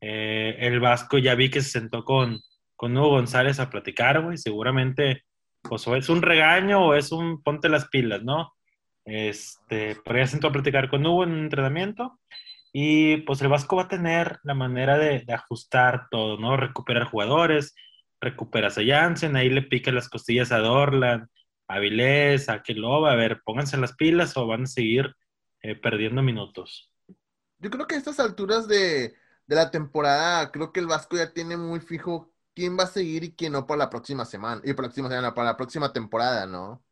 Eh, 0.00 0.56
el 0.60 0.80
Vasco 0.80 1.18
ya 1.18 1.34
vi 1.34 1.50
que 1.50 1.60
se 1.60 1.70
sentó 1.70 2.04
con, 2.04 2.40
con 2.74 2.96
Hugo 2.96 3.10
González 3.10 3.60
a 3.60 3.70
platicar, 3.70 4.22
güey. 4.22 4.38
Seguramente, 4.38 5.24
pues 5.62 5.86
o 5.86 5.94
es 5.96 6.08
un 6.08 6.22
regaño 6.22 6.86
o 6.86 6.94
es 6.94 7.12
un 7.12 7.42
ponte 7.42 7.68
las 7.68 7.88
pilas, 7.88 8.22
¿no? 8.22 8.54
Este, 9.04 9.96
pero 10.04 10.18
ya 10.18 10.26
sentó 10.26 10.48
a 10.48 10.52
platicar 10.52 10.88
con 10.88 11.04
Hugo 11.04 11.24
en 11.24 11.32
un 11.32 11.40
entrenamiento 11.40 12.18
y 12.72 13.18
pues 13.18 13.42
el 13.42 13.48
Vasco 13.48 13.76
va 13.76 13.82
a 13.82 13.88
tener 13.88 14.38
la 14.44 14.54
manera 14.54 14.96
de, 14.96 15.24
ajustar 15.32 16.08
todo, 16.10 16.38
¿no? 16.38 16.56
Recuperar 16.56 17.04
jugadores, 17.04 17.74
recuperas 18.20 18.78
a 18.78 18.82
Jansen, 18.84 19.36
ahí 19.36 19.48
le 19.48 19.62
pica 19.62 19.90
las 19.92 20.08
costillas 20.08 20.52
a 20.52 20.58
Dorlan 20.58 21.28
Avilés, 21.70 22.48
a 22.48 22.62
Queloba, 22.62 23.12
a 23.12 23.16
ver, 23.16 23.42
pónganse 23.44 23.76
las 23.76 23.94
pilas 23.94 24.36
o 24.36 24.46
van 24.46 24.64
a 24.64 24.66
seguir 24.66 25.14
eh, 25.62 25.76
perdiendo 25.76 26.20
minutos. 26.20 26.92
Yo 27.58 27.70
creo 27.70 27.86
que 27.86 27.94
a 27.94 27.98
estas 27.98 28.18
alturas 28.18 28.66
de, 28.66 29.14
la 29.46 29.70
temporada, 29.70 30.50
creo 30.50 30.72
que 30.72 30.80
el 30.80 30.86
Vasco 30.86 31.16
ya 31.16 31.32
tiene 31.32 31.56
muy 31.56 31.80
fijo 31.80 32.32
quién 32.54 32.76
va 32.76 32.84
a 32.84 32.88
seguir 32.88 33.22
y 33.22 33.32
quién 33.32 33.52
no 33.52 33.66
para 33.66 33.78
la 33.78 33.90
próxima 33.90 34.24
semana, 34.24 34.60
y 34.64 34.74
próxima 34.74 35.08
semana, 35.08 35.34
para 35.34 35.50
la 35.50 35.56
próxima 35.56 35.92
temporada, 35.92 36.46
¿no? 36.46 36.82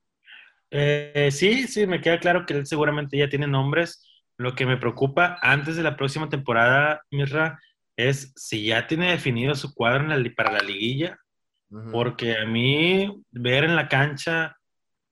Eh, 0.71 1.31
sí, 1.33 1.67
sí, 1.67 1.87
me 1.87 2.01
queda 2.01 2.21
claro 2.21 2.47
que 2.47 2.55
él 2.55 2.67
seguramente 2.67 3.17
ya 3.17 3.29
tiene 3.29 3.47
nombres. 3.47 4.05
Lo 4.37 4.55
que 4.55 4.67
me 4.67 4.77
preocupa 4.77 5.39
antes 5.41 5.77
de 5.77 5.83
la 5.83 5.97
próxima 5.97 6.29
temporada, 6.29 7.03
Mirra, 7.11 7.61
es 7.99 8.33
si 8.37 8.67
ya 8.67 8.87
tiene 8.87 9.11
definido 9.11 9.57
su 9.57 9.75
cuadro 9.75 10.07
para 10.37 10.53
la 10.53 10.61
liguilla, 10.61 11.19
porque 11.93 12.39
a 12.39 12.47
mí 12.47 13.23
ver 13.31 13.65
en 13.65 13.75
la 13.75 13.89
cancha 13.89 14.57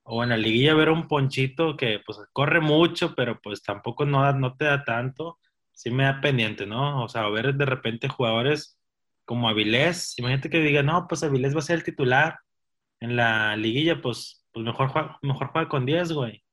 o 0.05 0.23
en 0.23 0.31
la 0.31 0.37
liguilla 0.37 0.73
ver 0.75 0.91
un 0.91 1.09
ponchito 1.09 1.77
que 1.77 2.01
pues 2.07 2.19
corre 2.33 2.61
mucho, 2.61 3.15
pero 3.17 3.41
pues 3.43 3.61
tampoco 3.63 4.07
no, 4.07 4.33
no 4.35 4.57
te 4.57 4.67
da 4.67 4.85
tanto, 4.85 5.41
sí 5.73 5.91
me 5.91 6.05
da 6.05 6.21
pendiente, 6.21 6.65
¿no? 6.65 7.03
O 7.03 7.09
sea, 7.09 7.29
ver 7.29 7.55
de 7.57 7.67
repente 7.67 8.09
jugadores 8.09 8.79
como 9.25 9.49
Avilés, 9.49 10.17
imagínate 10.19 10.49
que 10.49 10.61
diga, 10.61 10.85
no, 10.85 11.09
pues 11.09 11.25
Avilés 11.25 11.57
va 11.57 11.59
a 11.59 11.63
ser 11.63 11.77
el 11.77 11.85
titular 11.85 12.39
en 13.01 13.17
la 13.17 13.57
liguilla, 13.57 14.01
pues, 14.01 14.47
pues 14.53 14.65
mejor, 14.65 14.89
juega, 14.91 15.19
mejor 15.23 15.49
juega 15.49 15.69
con 15.69 15.85
10, 15.87 16.13
güey. 16.13 16.45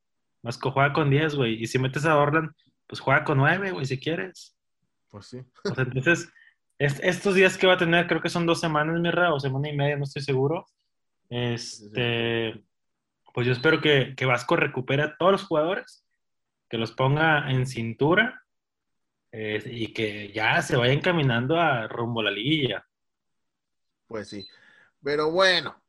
Vasco 0.42 0.72
juega 0.72 0.94
con 0.94 1.12
10, 1.12 1.36
güey. 1.36 1.62
Y 1.62 1.68
si 1.68 1.78
metes 1.78 2.06
a 2.06 2.18
Orland, 2.18 2.52
pues 2.88 3.00
juega 3.00 3.24
con 3.24 3.38
9, 3.38 3.72
güey, 3.72 3.86
si 3.86 4.00
quieres. 4.00 4.58
Pues 5.13 5.27
sí. 5.27 5.46
entonces, 5.77 6.27
estos 6.79 7.36
días 7.36 7.55
que 7.55 7.67
va 7.67 7.74
a 7.74 7.77
tener, 7.77 8.08
creo 8.08 8.20
que 8.20 8.29
son 8.29 8.48
dos 8.48 8.60
semanas, 8.60 9.00
Mirra, 9.00 9.32
o 9.32 9.39
semana 9.39 9.70
y 9.70 9.77
media, 9.77 9.96
no 9.96 10.05
estoy 10.05 10.24
seguro. 10.24 10.65
Este, 11.29 12.65
pues 13.32 13.46
yo 13.46 13.53
espero 13.53 13.79
que, 13.79 14.15
Vasco 14.25 14.55
recupere 14.55 15.03
a 15.03 15.15
todos 15.15 15.34
los 15.34 15.43
jugadores, 15.43 16.03
que 16.67 16.79
los 16.79 16.93
ponga 16.93 17.51
en 17.51 17.67
cintura 17.67 18.43
eh, 19.32 19.62
y 19.67 19.93
que 19.93 20.32
ya 20.32 20.63
se 20.63 20.77
vayan 20.77 21.00
caminando 21.00 21.60
a 21.60 21.88
rumbo 21.88 22.22
a 22.22 22.24
la 22.24 22.32
liguilla. 22.32 22.84
Pues 24.08 24.29
sí. 24.29 24.48
Pero 25.03 25.29
bueno, 25.29 25.79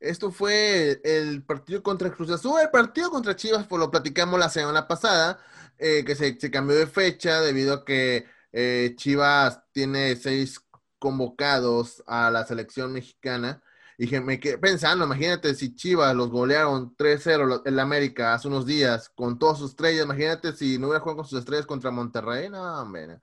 esto 0.00 0.32
fue 0.32 0.98
el 1.04 1.42
partido 1.42 1.82
contra 1.82 2.10
Cruz 2.10 2.30
Azul. 2.30 2.58
El 2.58 2.70
partido 2.70 3.10
contra 3.10 3.36
Chivas, 3.36 3.66
pues 3.66 3.78
lo 3.78 3.90
platicamos 3.90 4.40
la 4.40 4.48
semana 4.48 4.88
pasada, 4.88 5.40
eh, 5.76 6.04
que 6.06 6.14
se, 6.14 6.38
cambió 6.50 6.74
de 6.74 6.86
fecha 6.86 7.42
debido 7.42 7.74
a 7.74 7.84
que 7.84 8.24
eh, 8.52 8.94
Chivas 8.96 9.62
tiene 9.72 10.16
seis 10.16 10.60
convocados 10.98 12.02
a 12.06 12.30
la 12.30 12.46
selección 12.46 12.92
mexicana. 12.92 13.62
Y 13.98 14.08
me 14.20 14.40
quedé 14.40 14.58
pensando, 14.58 15.04
imagínate 15.04 15.54
si 15.54 15.74
Chivas 15.74 16.14
los 16.16 16.30
golearon 16.30 16.96
3-0 16.96 17.62
en 17.64 17.78
América 17.78 18.34
hace 18.34 18.48
unos 18.48 18.66
días 18.66 19.10
con 19.14 19.38
todas 19.38 19.58
sus 19.58 19.70
estrellas. 19.70 20.04
Imagínate 20.04 20.52
si 20.54 20.78
no 20.78 20.88
hubiera 20.88 21.00
jugado 21.00 21.18
con 21.18 21.26
sus 21.26 21.38
estrellas 21.40 21.66
contra 21.66 21.90
Monterrey. 21.90 22.48
No, 22.48 22.82
hombre. 22.82 23.18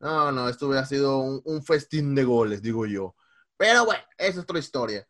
No, 0.00 0.30
no, 0.32 0.48
esto 0.48 0.66
hubiera 0.68 0.84
sido 0.84 1.18
un, 1.18 1.64
festín 1.64 2.14
de 2.14 2.24
goles, 2.24 2.60
digo 2.62 2.86
yo. 2.86 3.16
Pero 3.56 3.86
bueno, 3.86 4.02
esa 4.18 4.30
es 4.30 4.38
otra 4.38 4.58
historia. 4.58 5.08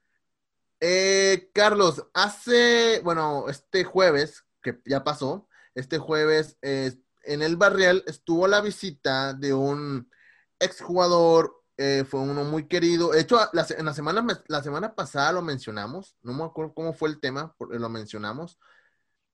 Eh, 0.81 1.51
Carlos, 1.55 2.07
hace, 2.15 3.01
bueno, 3.03 3.49
este 3.49 3.85
jueves, 3.85 4.45
que 4.63 4.81
ya 4.85 5.03
pasó, 5.03 5.49
este 5.75 5.99
jueves 5.99 6.59
eh, 6.63 6.95
en 7.27 7.43
el 7.43 7.57
Barrial 7.57 8.03
estuvo 8.07 8.47
la 8.47 8.61
visita 8.61 9.35
de 9.35 9.55
un 9.55 10.11
exjugador 10.59 11.65
eh, 11.77 12.05
fue 12.09 12.21
uno 12.21 12.45
muy 12.45 12.69
querido. 12.69 13.11
De 13.11 13.21
hecho, 13.21 13.39
la, 13.53 13.67
en 13.77 13.85
la 13.85 13.95
semana, 13.95 14.25
la 14.47 14.63
semana 14.63 14.95
pasada 14.95 15.33
lo 15.33 15.43
mencionamos, 15.43 16.17
no 16.23 16.33
me 16.33 16.45
acuerdo 16.45 16.73
cómo 16.75 16.93
fue 16.93 17.09
el 17.09 17.21
tema, 17.21 17.55
lo 17.59 17.89
mencionamos, 17.89 18.59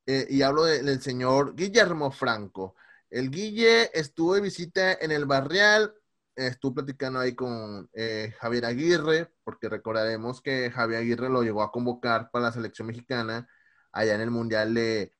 eh, 0.06 0.26
y 0.30 0.42
hablo 0.42 0.64
del 0.64 1.02
señor 1.02 1.54
Guillermo 1.54 2.11
Franco. 2.11 2.76
El 3.11 3.30
Guille 3.30 3.90
estuvo 3.99 4.35
de 4.35 4.40
visita 4.40 4.94
en 4.94 5.11
el 5.12 5.26
Barrial, 5.26 5.94
estuvo 6.35 6.75
platicando 6.76 7.20
ahí 7.20 7.35
con 7.35 7.90
eh, 7.92 8.35
Javier 8.40 8.64
Aguirre, 8.66 9.32
porque 9.44 9.68
recordaremos 9.68 10.40
que 10.42 10.70
Javier 10.70 11.00
Aguirre 11.00 11.28
lo 11.28 11.42
llegó 11.42 11.62
a 11.62 11.73
convocar 11.73 12.30
para 12.30 12.47
la 12.47 12.52
selección 12.52 12.87
mexicana 12.88 13.49
allá 13.92 14.14
en 14.14 14.20
el 14.23 14.30
Mundial 14.30 14.75
de 14.75 15.14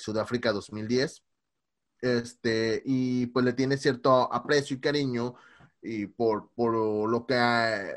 Sudáfrica 0.00 0.52
2010. 0.52 1.22
Este, 2.00 2.82
y 2.84 3.26
pues 3.26 3.44
le 3.44 3.52
tiene 3.52 3.76
cierto 3.76 4.32
aprecio 4.32 4.76
y 4.76 4.80
cariño 4.80 5.34
y 5.82 6.06
por, 6.06 6.50
por 6.54 6.74
lo 7.08 7.26
que, 7.26 7.94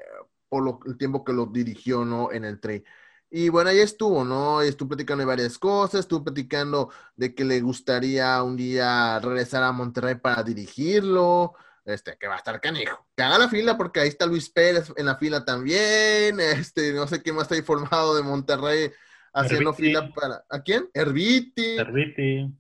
por 0.50 0.80
el 0.86 0.98
tiempo 0.98 1.24
que 1.24 1.34
lo 1.34 1.46
dirigió, 1.46 2.06
¿no? 2.06 2.32
En 2.32 2.46
el 2.46 2.60
tren. 2.60 2.84
Y 3.30 3.50
bueno, 3.50 3.70
ahí 3.70 3.80
estuvo, 3.80 4.26
¿no? 4.26 4.62
Estuvo 4.62 4.90
platicando 4.90 5.22
de 5.22 5.28
varias 5.28 5.58
cosas, 5.58 6.02
estuvo 6.02 6.24
platicando 6.24 6.92
de 7.16 7.34
que 7.34 7.46
le 7.46 7.62
gustaría 7.62 8.44
un 8.44 8.58
día 8.58 9.20
regresar 9.20 9.64
a 9.64 9.72
Monterrey 9.72 10.16
para 10.16 10.44
dirigirlo, 10.44 11.54
este, 11.86 12.18
que 12.18 12.28
va 12.28 12.36
a 12.36 12.38
estar 12.38 12.60
canijo. 12.60 13.08
Que 13.16 13.24
haga 13.24 13.38
la 13.38 13.48
fila 13.48 13.78
porque 13.78 14.02
ahí 14.02 14.10
está 14.10 14.26
Luis 14.26 14.50
Pérez 14.50 14.92
en 14.98 15.06
la 15.06 15.16
fila 15.16 15.46
también, 15.46 16.40
este, 16.40 16.92
no 16.92 17.08
sé 17.08 17.22
quién 17.22 17.36
más 17.36 17.44
está 17.44 17.56
informado 17.56 18.16
de 18.16 18.24
Monterrey 18.24 18.92
haciendo 19.34 19.74
fila 19.74 20.12
para, 20.14 20.44
¿a 20.50 20.62
quién? 20.62 20.90
Herbiti. 20.94 21.78
Herbiti 21.78 22.54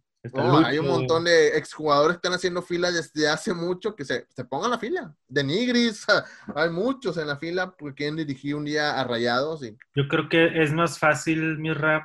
hay 0.65 0.77
un 0.77 0.87
montón 0.87 1.23
de 1.23 1.57
exjugadores 1.57 2.15
que 2.15 2.17
están 2.17 2.33
haciendo 2.33 2.61
fila 2.61 2.91
desde 2.91 3.27
hace 3.27 3.53
mucho 3.53 3.95
que 3.95 4.05
se, 4.05 4.27
se 4.29 4.45
pongan 4.45 4.71
la 4.71 4.77
fila. 4.77 5.15
De 5.27 5.43
Nigris, 5.43 6.05
hay 6.55 6.69
muchos 6.69 7.17
en 7.17 7.27
la 7.27 7.37
fila 7.37 7.71
porque 7.71 7.95
quieren 7.95 8.17
dirigir 8.17 8.55
un 8.55 8.65
día 8.65 8.99
a 8.99 9.03
Rayados. 9.03 9.63
Y... 9.63 9.75
Yo 9.95 10.07
creo 10.07 10.29
que 10.29 10.61
es 10.61 10.71
más 10.73 10.99
fácil, 10.99 11.57
mi 11.57 11.73
rap, 11.73 12.03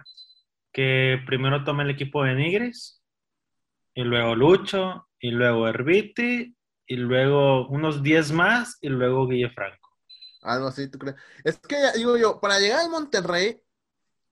que 0.73 1.19
primero 1.27 1.65
tome 1.65 1.85
el 1.85 1.91
equipo 1.91 2.25
de 2.25 2.35
Nigris, 2.35 3.03
y 3.95 4.03
luego 4.03 4.35
Lucho, 4.35 5.09
y 5.19 5.31
luego 5.31 5.69
Herbiti, 5.69 6.57
y 6.87 6.97
luego 6.97 7.67
unos 7.69 8.03
10 8.03 8.33
más, 8.33 8.79
y 8.81 8.89
luego 8.89 9.27
Guille 9.27 9.51
Franco. 9.51 9.91
Algo 10.43 10.69
así, 10.69 10.89
¿tú 10.89 10.99
crees? 10.99 11.17
Es 11.45 11.59
que, 11.59 11.77
digo 11.97 12.17
yo, 12.17 12.41
para 12.41 12.61
llegar 12.61 12.85
a 12.85 12.89
Monterrey, 12.89 13.61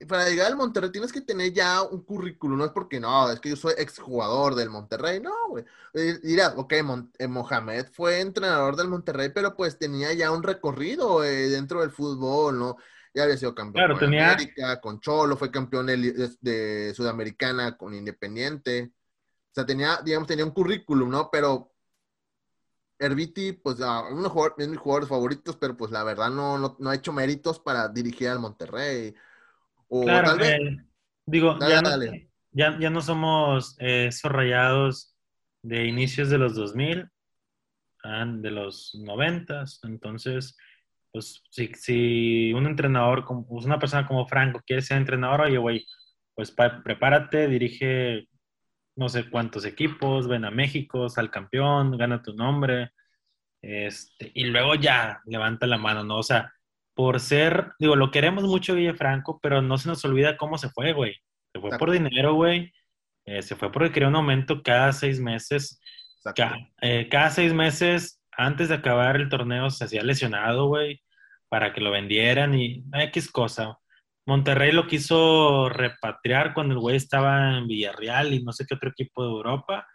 para 0.05 0.29
llegar 0.29 0.47
al 0.49 0.57
Monterrey 0.57 0.91
tienes 0.91 1.13
que 1.13 1.21
tener 1.21 1.53
ya 1.53 1.83
un 1.83 2.03
currículum, 2.03 2.59
no 2.59 2.65
es 2.65 2.73
porque 2.73 3.01
no, 3.01 3.31
es 3.31 3.41
que 3.41 3.51
yo 3.51 3.57
soy 3.57 3.75
exjugador 3.79 4.55
del 4.55 4.71
Monterrey, 4.71 5.21
no, 5.21 5.33
güey. 5.49 5.65
Eh, 5.95 6.19
dirás, 6.23 6.55
ok, 6.57 6.73
eh, 7.19 7.29
Mohamed 7.29 7.87
fue 7.93 8.21
entrenador 8.21 8.77
del 8.77 8.89
Monterrey, 8.89 9.31
pero 9.35 9.57
pues 9.57 9.79
tenía 9.79 10.13
ya 10.13 10.31
un 10.31 10.43
recorrido 10.43 11.23
eh, 11.25 11.49
dentro 11.49 11.81
del 11.81 11.91
fútbol, 11.91 12.59
¿no? 12.59 12.77
Ya 13.15 13.25
había 13.25 13.37
sido 13.37 13.55
campeón 13.55 13.87
claro, 13.87 13.99
tenía... 13.99 14.33
América, 14.33 14.81
con 14.81 15.01
Cholo, 15.01 15.37
fue 15.37 15.51
campeón 15.51 15.87
de, 15.87 16.93
Sudamericana 16.97 17.77
con 17.77 17.95
Independiente. 17.95 18.93
O 19.53 19.55
sea, 19.55 19.65
tenía, 19.65 20.01
digamos, 20.05 20.27
tenía 20.27 20.45
un 20.45 20.51
currículum, 20.51 21.11
¿no? 21.11 21.31
Pero 21.31 21.73
Herbiti, 22.99 23.53
pues, 23.53 23.79
uh, 23.81 24.07
uno 24.11 24.33
es 24.59 24.69
mis 24.69 24.79
jugadores 24.79 25.09
favoritos, 25.09 25.57
pero 25.57 25.77
pues 25.77 25.93
la 25.93 26.03
verdad 26.03 26.31
no, 26.31 26.59
no, 26.59 26.77
no 26.79 26.91
ha 26.91 26.95
hecho 26.95 27.13
méritos 27.13 27.61
para 27.61 27.89
dirigir 27.89 28.29
al 28.29 28.41
Monterrey 28.41 29.15
claro, 29.89 30.43
eh, 30.43 30.77
digo, 31.27 31.59
ya, 31.61 31.81
no, 31.81 32.79
ya, 32.79 32.91
no, 32.91 33.01
somos 33.01 33.77
eh, 33.81 34.07
esos 34.09 34.31
rayados 34.31 35.17
de 35.63 35.87
inicios 35.87 36.31
de 36.31 36.39
los 36.39 36.55
2000, 36.55 37.09
ah, 38.05 38.25
de 38.27 38.51
los 38.51 38.95
90, 38.95 39.65
entonces, 39.85 40.57
pues 41.13 41.43
si, 41.51 41.73
si 41.75 42.53
un 42.53 42.67
entrenador, 42.67 43.25
como, 43.25 43.47
pues, 43.47 43.65
una 43.65 43.79
persona 43.79 44.07
como 44.07 44.27
Franco 44.27 44.63
quiere 44.67 44.83
ser 44.83 44.99
entrenador, 44.99 45.43
oye, 45.43 45.59
güey, 45.59 45.87
pues 46.35 46.51
prepárate, 46.51 47.49
dirige 47.49 48.29
no 48.97 49.09
sé 49.09 49.29
cuántos 49.29 49.65
equipos, 49.65 50.29
ven 50.29 50.45
a 50.45 50.51
México, 50.51 51.09
sal 51.09 51.31
campeón, 51.31 51.97
gana 51.97 52.23
tu 52.23 52.33
nombre, 52.35 52.93
este, 53.63 54.31
y 54.35 54.45
luego 54.45 54.75
ya 54.75 55.21
levanta 55.27 55.67
la 55.67 55.79
mano, 55.79 56.05
¿no? 56.05 56.19
O 56.19 56.23
sea, 56.23 56.53
por 56.95 57.21
ser, 57.21 57.73
digo, 57.79 57.97
lo 57.97 58.11
queremos 58.11 58.45
mucho 58.45 58.75
Franco, 58.97 59.41
pero 59.43 59.63
no 59.63 59.79
se 59.79 59.89
nos 59.89 60.05
olvida 60.05 60.37
cómo 60.37 60.59
se 60.59 60.71
fue, 60.71 60.93
güey. 60.93 61.17
Se 61.53 61.61
fue 61.61 61.77
por 61.79 61.91
dinero, 61.91 62.35
güey. 62.35 62.73
Eh, 63.27 63.43
se 63.43 63.57
fue 63.57 63.73
porque 63.73 63.93
quería 63.93 64.09
un 64.09 64.17
aumento 64.17 64.63
cada 64.63 64.93
seis 64.93 65.21
meses. 65.21 65.81
Eh, 66.81 67.09
cada, 67.09 67.31
seis 67.31 67.53
meses, 67.53 68.21
antes 68.33 68.69
de 68.69 68.77
acabar 68.77 69.17
el 69.17 69.29
torneo, 69.29 69.71
se 69.71 69.85
hacía 69.85 70.03
lesionado, 70.03 70.69
güey, 70.69 71.03
para 71.49 71.73
que 71.73 71.81
lo 71.81 71.91
vendieran 71.91 72.55
y 72.55 72.85
X 72.93 73.31
cosa. 73.31 73.79
Monterrey 74.27 74.73
lo 74.73 74.87
quiso 74.87 75.69
repatriar 75.69 76.55
cuando 76.55 76.75
el 76.75 76.81
güey 76.81 76.97
estaba 76.97 77.59
en 77.59 77.67
Villarreal 77.67 78.33
y 78.33 78.43
no 78.43 78.53
sé 78.53 78.65
qué 78.67 78.75
otro 78.75 78.91
equipo 78.91 79.23
de 79.23 79.31
Europa. 79.31 79.87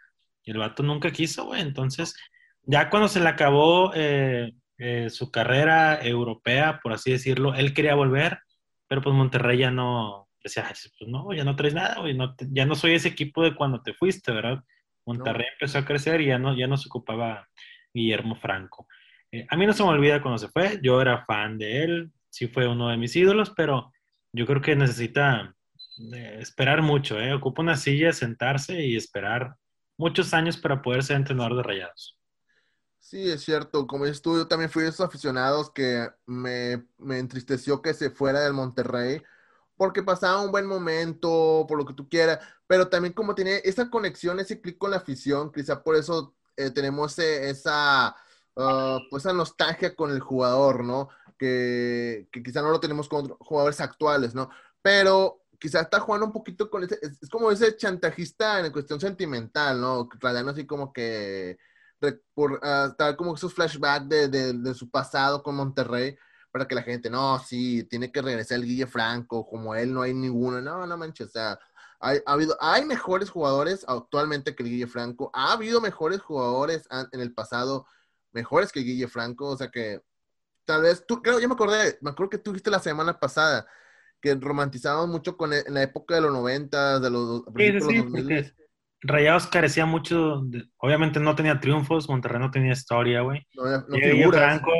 Y 0.44 0.52
el 0.52 0.58
vato 0.58 0.82
nunca 0.82 1.10
quiso, 1.10 1.46
güey. 1.46 1.60
Entonces, 1.62 2.14
ya 2.62 2.88
cuando 2.90 3.08
se 3.08 3.20
le 3.20 3.28
acabó 3.28 3.92
eh, 3.94 4.52
eh, 4.82 5.10
su 5.10 5.30
carrera 5.30 6.00
europea, 6.02 6.80
por 6.82 6.94
así 6.94 7.12
decirlo, 7.12 7.54
él 7.54 7.74
quería 7.74 7.94
volver, 7.94 8.38
pero 8.88 9.02
pues 9.02 9.14
Monterrey 9.14 9.58
ya 9.58 9.70
no, 9.70 10.28
decía, 10.42 10.64
pues 10.98 11.10
no, 11.10 11.34
ya 11.34 11.44
no 11.44 11.54
traes 11.54 11.74
nada, 11.74 12.00
güey, 12.00 12.14
no 12.14 12.34
ya 12.50 12.64
no 12.64 12.74
soy 12.74 12.94
ese 12.94 13.08
equipo 13.08 13.42
de 13.42 13.54
cuando 13.54 13.82
te 13.82 13.92
fuiste, 13.92 14.32
¿verdad? 14.32 14.64
Monterrey 15.04 15.46
empezó 15.52 15.78
a 15.78 15.84
crecer 15.84 16.22
y 16.22 16.26
ya 16.28 16.38
no, 16.38 16.56
ya 16.56 16.66
no 16.66 16.78
se 16.78 16.88
ocupaba 16.88 17.46
Guillermo 17.92 18.36
Franco. 18.36 18.88
Eh, 19.30 19.46
a 19.50 19.56
mí 19.58 19.66
no 19.66 19.74
se 19.74 19.82
me 19.82 19.90
olvida 19.90 20.22
cuando 20.22 20.38
se 20.38 20.48
fue, 20.48 20.80
yo 20.82 21.00
era 21.02 21.26
fan 21.26 21.58
de 21.58 21.84
él, 21.84 22.10
sí 22.30 22.48
fue 22.48 22.66
uno 22.66 22.88
de 22.88 22.96
mis 22.96 23.14
ídolos, 23.14 23.52
pero 23.54 23.92
yo 24.32 24.46
creo 24.46 24.62
que 24.62 24.76
necesita 24.76 25.54
eh, 26.14 26.38
esperar 26.40 26.80
mucho, 26.80 27.20
¿eh? 27.20 27.34
Ocupa 27.34 27.60
una 27.60 27.76
silla, 27.76 28.14
sentarse 28.14 28.82
y 28.82 28.96
esperar 28.96 29.56
muchos 29.98 30.32
años 30.32 30.56
para 30.56 30.80
poder 30.80 31.02
ser 31.02 31.16
entrenador 31.16 31.56
de 31.56 31.62
rayados. 31.64 32.19
Sí, 33.00 33.30
es 33.30 33.42
cierto. 33.42 33.86
Como 33.86 34.04
dices 34.04 34.22
tú, 34.22 34.36
yo 34.36 34.46
también 34.46 34.70
fui 34.70 34.82
de 34.82 34.90
esos 34.90 35.06
aficionados 35.06 35.70
que 35.70 36.08
me, 36.26 36.86
me 36.98 37.18
entristeció 37.18 37.82
que 37.82 37.94
se 37.94 38.10
fuera 38.10 38.40
del 38.40 38.52
Monterrey 38.52 39.22
porque 39.76 40.02
pasaba 40.02 40.42
un 40.42 40.52
buen 40.52 40.66
momento, 40.66 41.64
por 41.66 41.78
lo 41.78 41.86
que 41.86 41.94
tú 41.94 42.06
quieras, 42.08 42.38
pero 42.66 42.88
también 42.90 43.14
como 43.14 43.34
tiene 43.34 43.62
esa 43.64 43.88
conexión, 43.90 44.38
ese 44.38 44.60
clic 44.60 44.76
con 44.76 44.90
la 44.90 44.98
afición, 44.98 45.50
quizá 45.52 45.82
por 45.82 45.96
eso 45.96 46.34
eh, 46.56 46.70
tenemos 46.70 47.18
esa, 47.18 48.14
uh, 48.56 48.98
pues 49.10 49.24
esa 49.24 49.32
nostalgia 49.32 49.96
con 49.96 50.10
el 50.12 50.20
jugador, 50.20 50.84
¿no? 50.84 51.08
Que, 51.38 52.28
que 52.30 52.42
quizá 52.42 52.60
no 52.62 52.70
lo 52.70 52.80
tenemos 52.80 53.08
con 53.08 53.30
jugadores 53.38 53.80
actuales, 53.80 54.34
¿no? 54.34 54.50
Pero 54.82 55.44
quizá 55.58 55.80
está 55.80 56.00
jugando 56.00 56.26
un 56.26 56.32
poquito 56.32 56.68
con 56.70 56.84
ese, 56.84 56.98
es, 57.02 57.30
como 57.30 57.50
ese 57.50 57.76
chantajista 57.76 58.60
en 58.60 58.72
cuestión 58.72 59.00
sentimental, 59.00 59.80
¿no? 59.80 60.08
Radiano 60.20 60.50
así 60.50 60.66
como 60.66 60.92
que, 60.92 61.58
por, 62.34 62.52
uh, 62.52 63.16
como 63.16 63.34
esos 63.34 63.54
flashbacks 63.54 64.08
de, 64.08 64.28
de, 64.28 64.52
de, 64.54 64.74
su 64.74 64.90
pasado 64.90 65.42
con 65.42 65.56
Monterrey, 65.56 66.16
para 66.50 66.66
que 66.66 66.74
la 66.74 66.82
gente, 66.82 67.10
no, 67.10 67.38
sí, 67.38 67.84
tiene 67.84 68.10
que 68.10 68.22
regresar 68.22 68.58
el 68.58 68.64
Guille 68.64 68.86
Franco, 68.86 69.46
como 69.46 69.74
él 69.74 69.92
no 69.92 70.02
hay 70.02 70.14
ninguno, 70.14 70.60
no, 70.60 70.86
no 70.86 70.96
manches, 70.96 71.28
o 71.28 71.30
sea, 71.30 71.58
hay, 72.00 72.18
ha 72.26 72.32
habido, 72.32 72.56
hay 72.60 72.84
mejores 72.84 73.30
jugadores 73.30 73.84
actualmente 73.86 74.54
que 74.54 74.62
el 74.62 74.70
Guille 74.70 74.86
Franco, 74.86 75.30
ha 75.34 75.52
habido 75.52 75.80
mejores 75.80 76.20
jugadores 76.20 76.88
en 77.12 77.20
el 77.20 77.34
pasado, 77.34 77.86
mejores 78.32 78.72
que 78.72 78.80
el 78.80 78.86
Guille 78.86 79.08
Franco, 79.08 79.48
o 79.48 79.56
sea 79.56 79.70
que 79.70 80.00
tal 80.64 80.82
vez, 80.82 81.04
tú, 81.06 81.22
creo, 81.22 81.40
ya 81.40 81.48
me 81.48 81.54
acordé, 81.54 81.98
me 82.00 82.10
acuerdo 82.10 82.30
que 82.30 82.38
tú 82.38 82.52
dijiste 82.52 82.70
la 82.70 82.80
semana 82.80 83.18
pasada, 83.18 83.66
que 84.20 84.34
romantizábamos 84.34 85.08
mucho 85.08 85.36
con 85.36 85.52
e, 85.52 85.60
en 85.66 85.74
la 85.74 85.82
época 85.82 86.14
de 86.14 86.20
los 86.20 86.32
90, 86.32 87.00
de 87.00 87.10
los, 87.10 87.42
sí, 87.56 87.80
sí, 87.80 87.96
2000. 87.98 88.54
Rayados 89.02 89.46
carecía 89.46 89.86
mucho, 89.86 90.42
obviamente 90.76 91.20
no 91.20 91.34
tenía 91.34 91.58
triunfos, 91.58 92.08
Monterrey 92.08 92.38
no 92.38 92.50
tenía 92.50 92.72
historia, 92.72 93.22
güey. 93.22 93.46
No, 93.54 93.64
no 93.64 94.32
Franco, 94.32 94.72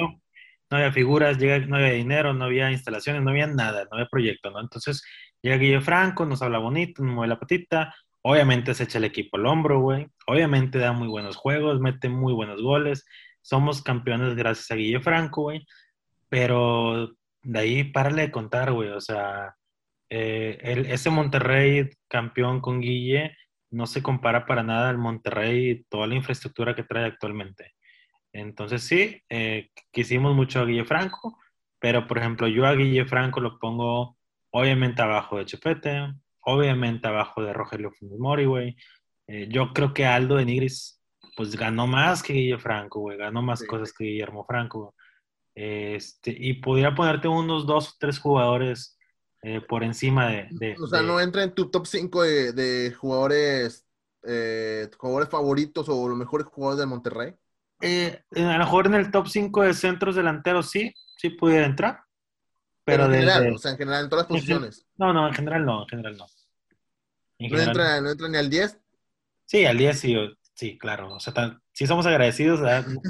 no 0.70 0.76
había 0.76 0.92
figuras, 0.92 1.38
llega, 1.38 1.58
no 1.66 1.76
había 1.76 1.92
dinero, 1.92 2.32
no 2.34 2.44
había 2.44 2.70
instalaciones, 2.70 3.22
no 3.22 3.30
había 3.30 3.46
nada, 3.46 3.84
no 3.84 3.96
había 3.96 4.06
proyecto, 4.06 4.50
¿no? 4.50 4.60
Entonces 4.60 5.02
llega 5.42 5.56
Guille 5.56 5.80
Franco, 5.80 6.26
nos 6.26 6.42
habla 6.42 6.58
bonito, 6.58 7.02
nos 7.02 7.14
mueve 7.14 7.28
la 7.28 7.40
patita, 7.40 7.94
obviamente 8.22 8.74
se 8.74 8.84
echa 8.84 8.98
el 8.98 9.04
equipo 9.04 9.36
al 9.36 9.46
hombro, 9.46 9.80
güey, 9.80 10.06
obviamente 10.26 10.78
da 10.78 10.92
muy 10.92 11.08
buenos 11.08 11.36
juegos, 11.36 11.80
mete 11.80 12.08
muy 12.08 12.32
buenos 12.32 12.62
goles, 12.62 13.06
somos 13.40 13.82
campeones 13.82 14.36
gracias 14.36 14.70
a 14.70 14.76
Guille 14.76 15.00
Franco, 15.00 15.42
güey, 15.42 15.66
pero 16.28 17.10
de 17.42 17.58
ahí 17.58 17.84
párale 17.84 18.22
de 18.22 18.30
contar, 18.30 18.72
güey, 18.72 18.90
o 18.90 19.00
sea, 19.00 19.54
eh, 20.10 20.58
el, 20.62 20.86
ese 20.86 21.10
Monterrey 21.10 21.88
campeón 22.08 22.60
con 22.60 22.80
Guille 22.80 23.36
no 23.70 23.86
se 23.86 24.02
compara 24.02 24.46
para 24.46 24.62
nada 24.62 24.90
al 24.90 24.98
Monterrey 24.98 25.70
y 25.70 25.84
toda 25.84 26.06
la 26.06 26.14
infraestructura 26.14 26.74
que 26.74 26.82
trae 26.82 27.06
actualmente. 27.06 27.74
Entonces 28.32 28.82
sí, 28.82 29.22
eh, 29.28 29.70
quisimos 29.90 30.34
mucho 30.34 30.60
a 30.60 30.64
Guille 30.64 30.84
Franco, 30.84 31.38
pero 31.78 32.06
por 32.06 32.18
ejemplo 32.18 32.48
yo 32.48 32.66
a 32.66 32.74
Guille 32.74 33.04
Franco 33.06 33.40
lo 33.40 33.58
pongo 33.58 34.16
obviamente 34.50 35.02
abajo 35.02 35.38
de 35.38 35.46
Chepete, 35.46 36.14
obviamente 36.40 37.08
abajo 37.08 37.42
de 37.42 37.52
Rogelio 37.52 37.90
Funes 37.92 38.18
Mori, 38.18 38.44
güey. 38.44 38.76
Eh, 39.26 39.48
yo 39.50 39.72
creo 39.72 39.94
que 39.94 40.06
Aldo 40.06 40.36
de 40.36 40.44
Nigris 40.44 41.00
pues 41.36 41.56
ganó 41.56 41.86
más 41.86 42.22
que 42.22 42.32
Guille 42.34 42.58
Franco, 42.58 43.00
güey, 43.00 43.16
ganó 43.16 43.42
más 43.42 43.64
cosas 43.64 43.92
que 43.92 44.04
Guillermo 44.04 44.44
Franco. 44.44 44.94
Este, 45.54 46.34
y 46.36 46.54
podría 46.54 46.94
ponerte 46.94 47.28
unos 47.28 47.66
dos 47.66 47.90
o 47.90 47.92
tres 47.98 48.18
jugadores 48.18 48.98
eh, 49.42 49.60
por 49.60 49.82
encima 49.82 50.28
de, 50.28 50.76
O 50.80 50.86
sea, 50.86 51.02
no 51.02 51.20
entra 51.20 51.42
en 51.42 51.54
tu 51.54 51.70
top 51.70 51.86
5 51.86 52.22
de, 52.22 52.94
jugadores, 52.98 53.86
jugadores 54.98 55.28
favoritos 55.28 55.88
o 55.88 56.08
los 56.08 56.18
mejores 56.18 56.46
jugadores 56.46 56.78
del 56.78 56.88
Monterrey. 56.88 57.34
Eh, 57.80 58.22
a 58.36 58.40
lo 58.40 58.58
mejor 58.58 58.86
en 58.86 58.94
el 58.94 59.10
top 59.10 59.28
5 59.28 59.62
de 59.62 59.74
centros 59.74 60.14
delanteros 60.14 60.70
sí, 60.70 60.92
sí 61.16 61.30
pudiera 61.30 61.66
entrar. 61.66 62.00
Pero, 62.84 63.06
en 63.06 63.12
general, 63.12 63.54
o 63.54 63.58
sea, 63.58 63.72
en 63.72 63.78
general, 63.78 64.04
en 64.04 64.10
todas 64.10 64.24
las 64.24 64.28
posiciones. 64.28 64.86
No, 64.96 65.12
no, 65.12 65.28
en 65.28 65.34
general 65.34 65.64
no, 65.64 65.82
en 65.82 65.88
general 65.88 66.16
no. 66.16 66.26
¿No, 67.38 67.58
entra, 67.58 68.00
¿No 68.00 68.10
entra 68.10 68.28
ni 68.28 68.36
al 68.36 68.50
10? 68.50 68.78
Sí, 69.46 69.64
al 69.64 69.78
10 69.78 69.98
sí, 69.98 70.16
sí, 70.54 70.78
claro. 70.78 71.14
O 71.14 71.20
sea, 71.20 71.60
sí 71.72 71.86
somos 71.86 72.06
agradecidos, 72.06 72.60
no, 72.60 73.00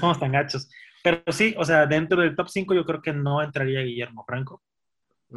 somos 0.00 0.20
tan 0.20 0.32
gachos. 0.32 0.68
Pero 1.02 1.22
sí, 1.30 1.54
o 1.58 1.64
sea, 1.64 1.86
dentro 1.86 2.22
del 2.22 2.36
top 2.36 2.48
5 2.48 2.74
yo 2.74 2.84
creo 2.84 3.02
que 3.02 3.12
no 3.12 3.42
entraría 3.42 3.80
Guillermo 3.80 4.24
Franco. 4.26 4.62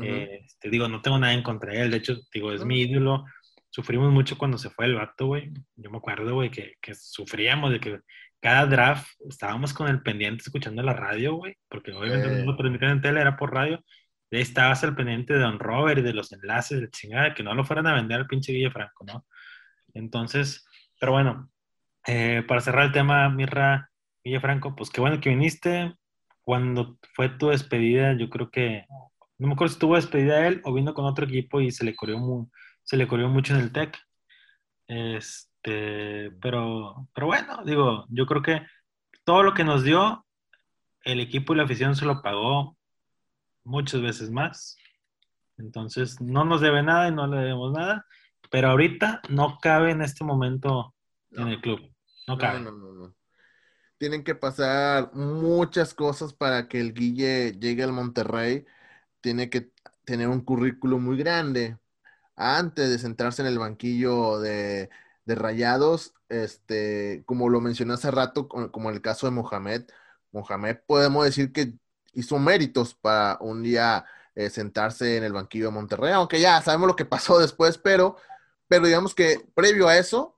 Eh, 0.01 0.45
te 0.59 0.69
digo, 0.69 0.87
no 0.87 1.01
tengo 1.01 1.17
nada 1.17 1.33
en 1.33 1.43
contra 1.43 1.71
de 1.71 1.81
él. 1.81 1.91
De 1.91 1.97
hecho, 1.97 2.17
digo, 2.33 2.51
es 2.51 2.63
mi 2.63 2.81
ídolo. 2.81 3.25
Sufrimos 3.69 4.11
mucho 4.11 4.37
cuando 4.37 4.57
se 4.57 4.69
fue 4.69 4.85
el 4.85 4.95
vato, 4.95 5.27
güey. 5.27 5.51
Yo 5.75 5.89
me 5.91 5.97
acuerdo, 5.97 6.33
güey, 6.33 6.49
que, 6.49 6.73
que 6.81 6.95
sufríamos 6.95 7.71
de 7.71 7.79
que 7.79 7.99
cada 8.39 8.65
draft 8.65 9.07
estábamos 9.27 9.73
con 9.73 9.87
el 9.87 10.01
pendiente 10.01 10.43
escuchando 10.45 10.83
la 10.83 10.93
radio, 10.93 11.35
güey, 11.35 11.57
porque 11.69 11.91
obviamente 11.91 12.29
no 12.29 12.51
lo 12.51 12.57
permitían 12.57 12.91
en 12.91 13.01
tele, 13.01 13.21
era 13.21 13.35
por 13.35 13.53
radio. 13.53 13.83
Y 14.29 14.35
ahí 14.35 14.41
estabas 14.41 14.83
el 14.83 14.95
pendiente 14.95 15.33
de 15.33 15.39
Don 15.39 15.59
Robert 15.59 15.99
y 15.99 16.03
de 16.03 16.13
los 16.13 16.31
enlaces, 16.31 16.81
de 16.81 16.89
chingada, 16.89 17.33
que 17.33 17.43
no 17.43 17.53
lo 17.53 17.63
fueran 17.63 17.87
a 17.87 17.93
vender 17.93 18.19
al 18.19 18.27
pinche 18.27 18.51
Guille 18.51 18.71
Franco, 18.71 19.05
¿no? 19.05 19.25
Entonces, 19.93 20.65
pero 20.99 21.13
bueno, 21.13 21.49
eh, 22.05 22.43
para 22.47 22.61
cerrar 22.61 22.85
el 22.85 22.91
tema, 22.91 23.29
Mirra, 23.29 23.89
Guille 24.23 24.39
Franco, 24.39 24.75
pues 24.75 24.89
qué 24.89 25.01
bueno 25.01 25.19
que 25.19 25.29
viniste. 25.29 25.95
Cuando 26.41 26.97
fue 27.13 27.29
tu 27.29 27.49
despedida, 27.49 28.13
yo 28.17 28.29
creo 28.29 28.49
que, 28.49 28.85
no 29.37 29.47
me 29.47 29.53
acuerdo 29.53 29.73
si 29.73 29.79
tuvo 29.79 29.95
despedida 29.95 30.47
él 30.47 30.61
o 30.63 30.73
vino 30.73 30.93
con 30.93 31.05
otro 31.05 31.25
equipo 31.25 31.61
y 31.61 31.71
se 31.71 31.85
le 31.85 31.95
corrió, 31.95 32.17
muy, 32.17 32.47
se 32.83 32.97
le 32.97 33.07
corrió 33.07 33.29
mucho 33.29 33.53
en 33.53 33.61
el 33.61 33.71
TEC. 33.71 33.97
Es, 34.87 35.47
este, 35.67 36.31
pero, 36.41 37.07
pero 37.13 37.27
bueno, 37.27 37.63
digo, 37.65 38.05
yo 38.09 38.25
creo 38.25 38.41
que 38.41 38.61
todo 39.25 39.43
lo 39.43 39.53
que 39.53 39.63
nos 39.63 39.83
dio, 39.83 40.25
el 41.03 41.19
equipo 41.19 41.53
y 41.53 41.57
la 41.57 41.63
afición 41.63 41.95
se 41.95 42.05
lo 42.05 42.21
pagó 42.21 42.77
muchas 43.63 44.01
veces 44.01 44.31
más. 44.31 44.77
Entonces, 45.57 46.21
no 46.21 46.45
nos 46.45 46.61
debe 46.61 46.83
nada 46.83 47.09
y 47.09 47.11
no 47.11 47.27
le 47.27 47.37
debemos 47.37 47.73
nada, 47.73 48.05
pero 48.49 48.69
ahorita 48.69 49.21
no 49.29 49.57
cabe 49.61 49.91
en 49.91 50.01
este 50.01 50.23
momento 50.23 50.93
en 51.31 51.49
el 51.49 51.59
club. 51.59 51.81
No 52.27 52.37
cabe. 52.37 52.59
No, 52.61 52.71
no, 52.71 52.93
no, 52.93 53.15
Tienen 53.97 54.23
que 54.23 54.35
pasar 54.35 55.13
muchas 55.13 55.93
cosas 55.93 56.33
para 56.33 56.67
que 56.67 56.79
el 56.79 56.93
Guille 56.93 57.53
llegue 57.53 57.83
al 57.83 57.93
Monterrey. 57.93 58.65
Tiene 59.21 59.49
que 59.49 59.71
tener 60.05 60.27
un 60.29 60.41
currículo 60.41 60.99
muy 60.99 61.17
grande. 61.17 61.77
Antes 62.35 62.89
de 62.89 62.99
sentarse 62.99 63.41
en 63.41 63.47
el 63.47 63.59
banquillo 63.59 64.39
de 64.39 64.89
de 65.27 65.35
Rayados, 65.35 66.13
este, 66.29 67.23
como 67.25 67.49
lo 67.49 67.59
mencioné 67.61 67.93
hace 67.93 68.09
rato, 68.11 68.47
como 68.47 68.89
en 68.89 68.95
el 68.95 69.01
caso 69.01 69.27
de 69.27 69.31
Mohamed, 69.31 69.83
Mohamed 70.31 70.77
podemos 70.87 71.25
decir 71.25 71.51
que 71.51 71.73
hizo 72.13 72.39
méritos 72.39 72.95
para 72.95 73.37
un 73.41 73.61
día 73.61 74.05
eh, 74.35 74.49
sentarse 74.49 75.17
en 75.17 75.25
el 75.25 75.33
banquillo 75.33 75.65
de 75.65 75.71
Monterrey, 75.71 76.13
aunque 76.13 76.39
ya 76.39 76.61
sabemos 76.61 76.87
lo 76.87 76.95
que 76.95 77.05
pasó 77.05 77.39
después, 77.39 77.77
pero, 77.77 78.15
pero 78.69 78.85
digamos 78.85 79.13
que 79.13 79.45
previo 79.53 79.89
a 79.89 79.97
eso, 79.97 80.37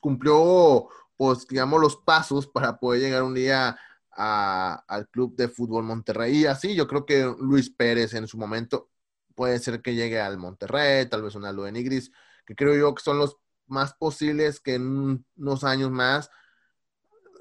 cumplió, 0.00 0.88
pues, 1.16 1.46
digamos, 1.46 1.80
los 1.80 1.96
pasos 1.96 2.48
para 2.48 2.78
poder 2.80 3.02
llegar 3.02 3.22
un 3.22 3.34
día 3.34 3.78
al 4.16 5.08
Club 5.10 5.36
de 5.36 5.48
Fútbol 5.48 5.84
Monterrey. 5.84 6.38
Y 6.38 6.46
así 6.46 6.74
yo 6.74 6.86
creo 6.88 7.06
que 7.06 7.34
Luis 7.40 7.70
Pérez 7.70 8.14
en 8.14 8.26
su 8.26 8.38
momento 8.38 8.90
puede 9.34 9.58
ser 9.58 9.82
que 9.82 9.94
llegue 9.94 10.20
al 10.20 10.38
Monterrey, 10.38 11.06
tal 11.08 11.22
vez 11.22 11.34
un 11.34 11.44
Aldo 11.44 11.64
de 11.64 11.72
Nigris, 11.72 12.10
que 12.46 12.54
creo 12.54 12.74
yo 12.74 12.94
que 12.94 13.02
son 13.02 13.18
los 13.18 13.36
más 13.66 13.94
posibles 13.94 14.60
que 14.60 14.74
en 14.74 15.24
unos 15.36 15.64
años 15.64 15.90
más, 15.90 16.30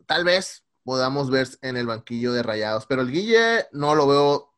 tal 0.05 0.23
vez 0.23 0.65
podamos 0.83 1.29
ver 1.29 1.47
en 1.61 1.77
el 1.77 1.88
banquillo 1.88 2.33
de 2.33 2.43
Rayados. 2.43 2.85
Pero 2.85 3.01
el 3.01 3.11
Guille 3.11 3.65
no 3.71 3.95
lo 3.95 4.07
veo 4.07 4.53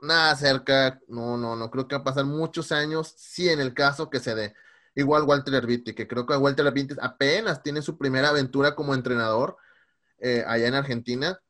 nada 0.00 0.34
cerca. 0.36 1.00
No, 1.08 1.36
no, 1.36 1.56
no 1.56 1.70
creo 1.70 1.88
que 1.88 1.96
va 1.96 2.02
a 2.02 2.04
pasar 2.04 2.24
muchos 2.26 2.72
años. 2.72 3.14
Sí, 3.16 3.48
en 3.48 3.60
el 3.60 3.74
caso 3.74 4.10
que 4.10 4.20
se 4.20 4.34
dé. 4.34 4.54
Igual 4.94 5.24
Walter 5.24 5.54
Herbiti, 5.54 5.94
que 5.94 6.08
creo 6.08 6.26
que 6.26 6.36
Walter 6.36 6.66
Herbiti 6.66 6.94
apenas 7.00 7.62
tiene 7.62 7.82
su 7.82 7.96
primera 7.96 8.30
aventura 8.30 8.74
como 8.74 8.94
entrenador 8.94 9.56
eh, 10.18 10.44
allá 10.46 10.66
en 10.68 10.74
Argentina. 10.74 11.40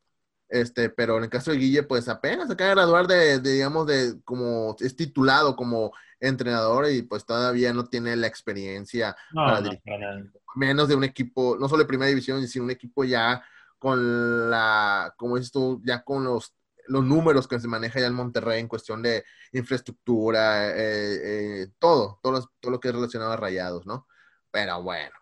Este, 0.49 0.89
pero 0.89 1.19
en 1.19 1.25
el 1.25 1.31
caso 1.31 1.51
de 1.51 1.59
Guille, 1.59 1.83
pues 1.83 2.09
apenas 2.09 2.51
acaba 2.51 2.71
de 2.71 2.77
graduar 2.77 3.07
de, 3.07 3.41
digamos, 3.41 3.87
de 3.87 4.21
como 4.25 4.75
es 4.81 4.97
titulado 4.97 5.55
como 5.55 5.93
entrenador 6.21 6.91
y 6.91 7.03
pues 7.03 7.25
todavía 7.25 7.73
no 7.73 7.85
tiene 7.85 8.17
la 8.17 8.27
experiencia 8.27 9.17
para 9.33 9.61
dirigir 9.61 10.33
menos 10.57 10.89
de 10.89 10.95
un 10.95 11.05
equipo, 11.05 11.57
no 11.59 11.69
solo 11.69 11.83
de 11.83 11.89
primera 11.89 12.09
división, 12.09 12.47
sino 12.49 12.65
un 12.65 12.71
equipo 12.71 13.05
ya 13.05 13.43
con 13.79 14.51
la, 14.51 15.15
como 15.17 15.37
dices 15.37 15.53
tú, 15.53 15.81
ya 15.85 16.03
con 16.03 16.25
los, 16.25 16.55
los 16.89 17.05
números 17.05 17.47
que 17.47 17.61
se 17.61 17.69
maneja 17.69 18.01
ya 18.01 18.07
en 18.07 18.15
Monterrey 18.15 18.61
en 18.61 18.69
cuestión 18.69 19.03
de 19.03 19.25
infraestructura, 19.53 20.71
eh, 20.71 21.63
eh, 21.63 21.67
todo, 21.79 22.19
todo, 22.23 22.51
todo 22.59 22.73
lo 22.73 22.81
que 22.81 22.89
es 22.89 22.95
relacionado 22.95 23.33
a 23.33 23.37
rayados, 23.37 23.87
¿no? 23.87 24.07
Pero 24.51 24.83
bueno. 24.83 25.15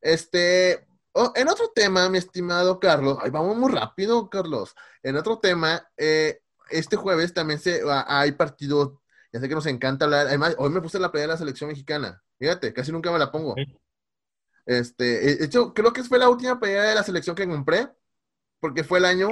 Este, 0.00 0.86
Oh, 1.16 1.32
en 1.36 1.48
otro 1.48 1.70
tema, 1.72 2.08
mi 2.08 2.18
estimado 2.18 2.80
Carlos, 2.80 3.18
ahí 3.22 3.30
vamos 3.30 3.56
muy 3.56 3.70
rápido, 3.70 4.28
Carlos. 4.28 4.74
En 5.00 5.16
otro 5.16 5.38
tema, 5.38 5.88
eh, 5.96 6.40
este 6.70 6.96
jueves 6.96 7.32
también 7.32 7.60
se, 7.60 7.82
hay 7.88 8.32
partido 8.32 9.00
Ya 9.32 9.38
sé 9.38 9.48
que 9.48 9.54
nos 9.54 9.66
encanta 9.66 10.06
hablar. 10.06 10.26
Además, 10.26 10.56
hoy 10.58 10.70
me 10.70 10.80
puse 10.80 10.98
la 10.98 11.12
playa 11.12 11.28
de 11.28 11.32
la 11.34 11.38
selección 11.38 11.68
mexicana. 11.68 12.20
Fíjate, 12.38 12.72
casi 12.72 12.90
nunca 12.90 13.12
me 13.12 13.20
la 13.20 13.30
pongo. 13.30 13.54
Este, 14.66 15.36
de 15.36 15.44
hecho, 15.44 15.72
creo 15.72 15.92
que 15.92 16.02
fue 16.02 16.18
la 16.18 16.28
última 16.28 16.58
playa 16.58 16.82
de 16.82 16.94
la 16.96 17.04
selección 17.04 17.36
que 17.36 17.46
compré, 17.46 17.88
porque 18.58 18.82
fue 18.82 18.98
el 18.98 19.04
año, 19.04 19.30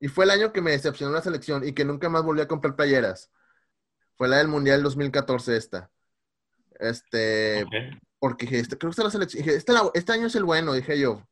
y 0.00 0.08
fue 0.08 0.26
el 0.26 0.30
año 0.32 0.52
que 0.52 0.60
me 0.60 0.72
decepcionó 0.72 1.12
la 1.12 1.22
selección 1.22 1.66
y 1.66 1.72
que 1.72 1.86
nunca 1.86 2.10
más 2.10 2.24
volví 2.24 2.42
a 2.42 2.48
comprar 2.48 2.76
playeras. 2.76 3.30
Fue 4.16 4.28
la 4.28 4.36
del 4.36 4.48
Mundial 4.48 4.82
2014 4.82 5.56
esta. 5.56 5.90
Este, 6.78 7.64
porque 8.20 8.46
dije, 8.46 8.60
este, 8.60 8.78
creo 8.78 8.90
que 8.90 8.92
está 8.92 9.04
la 9.04 9.10
selección, 9.10 9.42
dije, 9.42 9.56
este, 9.56 9.72
este 9.94 10.12
año 10.12 10.28
es 10.28 10.34
el 10.36 10.44
bueno, 10.44 10.72
dije 10.72 10.98
yo. 11.00 11.26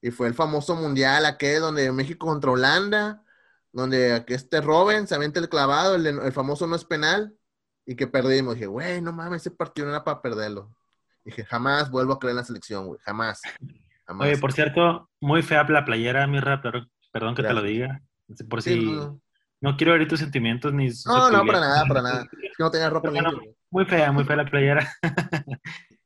Y 0.00 0.12
fue 0.12 0.28
el 0.28 0.34
famoso 0.34 0.76
Mundial 0.76 1.26
aquel 1.26 1.60
donde 1.60 1.90
México 1.90 2.26
contra 2.26 2.52
Holanda 2.52 3.24
donde 3.72 4.24
este 4.28 4.60
Robin 4.60 5.06
se 5.06 5.14
avienta 5.14 5.40
el 5.40 5.48
clavado, 5.48 5.94
el, 5.94 6.32
famoso 6.32 6.66
no 6.66 6.76
es 6.76 6.84
penal, 6.84 7.32
y 7.86 7.96
que 7.96 8.06
perdimos. 8.06 8.54
Dije, 8.54 8.66
güey, 8.66 9.00
no 9.00 9.12
mames, 9.12 9.42
ese 9.42 9.50
partido 9.50 9.86
no 9.86 9.94
era 9.94 10.04
para 10.04 10.22
perderlo. 10.22 10.74
Dije, 11.24 11.44
jamás 11.44 11.90
vuelvo 11.90 12.14
a 12.14 12.18
creer 12.18 12.32
en 12.32 12.36
la 12.38 12.44
selección, 12.44 12.86
güey, 12.86 13.00
jamás, 13.00 13.40
Oye, 14.18 14.38
por 14.38 14.52
cierto, 14.52 15.08
muy 15.20 15.40
fea 15.40 15.62
la 15.68 15.84
playera, 15.84 16.26
Mirra, 16.26 16.60
pero 16.60 16.84
perdón 17.12 17.36
que 17.36 17.44
te 17.44 17.52
lo 17.52 17.62
diga. 17.62 18.02
Por 18.48 18.60
si 18.60 18.84
no. 19.60 19.76
quiero 19.76 19.94
herir 19.94 20.08
tus 20.08 20.18
sentimientos 20.18 20.72
ni. 20.72 20.88
No, 21.06 21.30
no, 21.30 21.46
para 21.46 21.60
nada, 21.60 21.84
para 21.86 22.02
nada. 22.02 22.28
No 22.58 22.70
tenía 22.72 22.90
ropa 22.90 23.12
Muy 23.70 23.84
fea, 23.84 24.10
muy 24.10 24.24
fea 24.24 24.34
la 24.34 24.46
playera. 24.46 24.92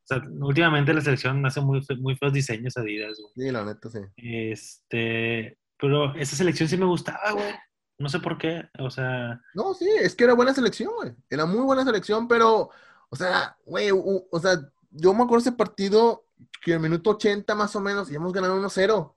o 0.04 0.06
sea, 0.06 0.22
últimamente 0.40 0.92
la 0.92 1.00
selección 1.00 1.44
hace 1.46 1.62
muy, 1.62 1.84
muy 1.98 2.14
feos 2.16 2.32
diseños 2.32 2.76
Adidas. 2.76 3.18
Güey. 3.18 3.46
Sí, 3.46 3.52
la 3.52 3.64
neta, 3.64 3.88
sí. 3.88 4.00
Este, 4.16 5.58
pero 5.78 6.14
esa 6.14 6.36
selección 6.36 6.68
sí 6.68 6.76
me 6.76 6.84
gustaba, 6.84 7.32
güey. 7.32 7.54
No 7.96 8.08
sé 8.08 8.18
por 8.18 8.36
qué, 8.36 8.68
o 8.78 8.90
sea... 8.90 9.40
No, 9.54 9.72
sí, 9.72 9.88
es 10.00 10.14
que 10.14 10.24
era 10.24 10.34
buena 10.34 10.52
selección, 10.52 10.92
güey. 10.94 11.14
Era 11.30 11.46
muy 11.46 11.60
buena 11.60 11.84
selección, 11.84 12.28
pero, 12.28 12.70
o 13.08 13.16
sea, 13.16 13.56
güey, 13.64 13.90
o, 13.92 14.40
sea, 14.40 14.60
yo 14.90 15.14
me 15.14 15.22
acuerdo 15.22 15.42
ese 15.42 15.52
partido 15.52 16.26
que 16.62 16.72
en 16.72 16.76
el 16.76 16.82
minuto 16.82 17.10
80 17.10 17.54
más 17.54 17.74
o 17.76 17.80
menos 17.80 18.10
íbamos 18.10 18.32
ganando 18.32 18.56
1-0. 18.56 19.14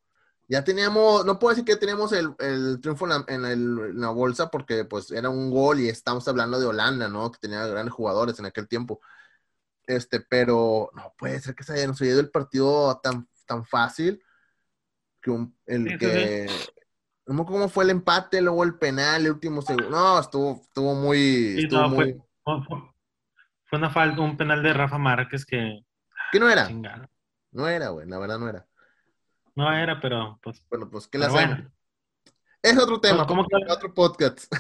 Ya 0.47 0.63
teníamos, 0.63 1.25
no 1.25 1.39
puedo 1.39 1.49
decir 1.49 1.65
que 1.65 1.75
teníamos 1.75 2.13
el, 2.13 2.33
triunfo 2.79 3.07
en 3.27 3.99
la, 3.99 4.09
bolsa 4.09 4.49
porque 4.49 4.85
pues 4.85 5.11
era 5.11 5.29
un 5.29 5.51
gol 5.51 5.81
y 5.81 5.89
estamos 5.89 6.25
hablando 6.27 6.59
de 6.59 6.67
Holanda, 6.67 7.09
¿no? 7.09 7.31
Que 7.31 7.39
tenía 7.39 7.65
grandes 7.65 7.93
jugadores 7.93 8.39
en 8.39 8.45
aquel 8.45 8.67
tiempo. 8.67 9.01
Este, 9.87 10.19
pero 10.19 10.91
no 10.93 11.13
puede 11.17 11.39
ser 11.39 11.55
que 11.55 11.63
se 11.63 11.73
haya, 11.73 11.91
ido 12.01 12.19
el 12.19 12.29
partido 12.29 12.99
tan, 13.01 13.27
tan 13.45 13.65
fácil 13.65 14.21
que 15.21 15.31
el 15.65 15.97
que 15.97 16.47
no 17.27 17.45
cómo 17.45 17.67
fue 17.67 17.83
el 17.83 17.89
empate, 17.89 18.41
luego 18.41 18.63
el 18.63 18.77
penal, 18.77 19.25
el 19.25 19.33
último 19.33 19.61
segundo. 19.61 19.89
No, 19.89 20.19
estuvo, 20.19 20.61
estuvo 20.61 20.93
muy. 20.95 21.67
Fue, 23.65 23.79
una 23.79 23.89
falta, 23.89 24.21
un 24.21 24.37
penal 24.37 24.63
de 24.63 24.73
Rafa 24.73 24.97
Márquez 24.97 25.45
que. 25.45 25.83
¿Qué 26.31 26.39
no 26.39 26.49
era? 26.49 26.69
No 27.51 27.67
era, 27.67 27.89
güey, 27.89 28.07
la 28.07 28.17
verdad 28.17 28.39
no 28.39 28.47
era. 28.47 28.65
No 29.55 29.73
era, 29.73 29.99
pero 29.99 30.39
pues. 30.41 30.63
Bueno, 30.69 30.89
pues, 30.89 31.07
¿qué 31.07 31.17
la 31.17 31.29
bueno. 31.29 31.69
Es 32.61 32.77
otro 32.77 32.99
tema, 32.99 33.27
¿Cómo 33.27 33.45
que... 33.45 33.55
otro 33.71 33.93
podcast. 33.93 34.51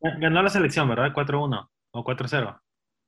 Ganó 0.00 0.42
la 0.42 0.48
selección, 0.48 0.88
¿verdad? 0.88 1.12
4-1 1.12 1.70
o 1.90 2.04
4-0. 2.04 2.60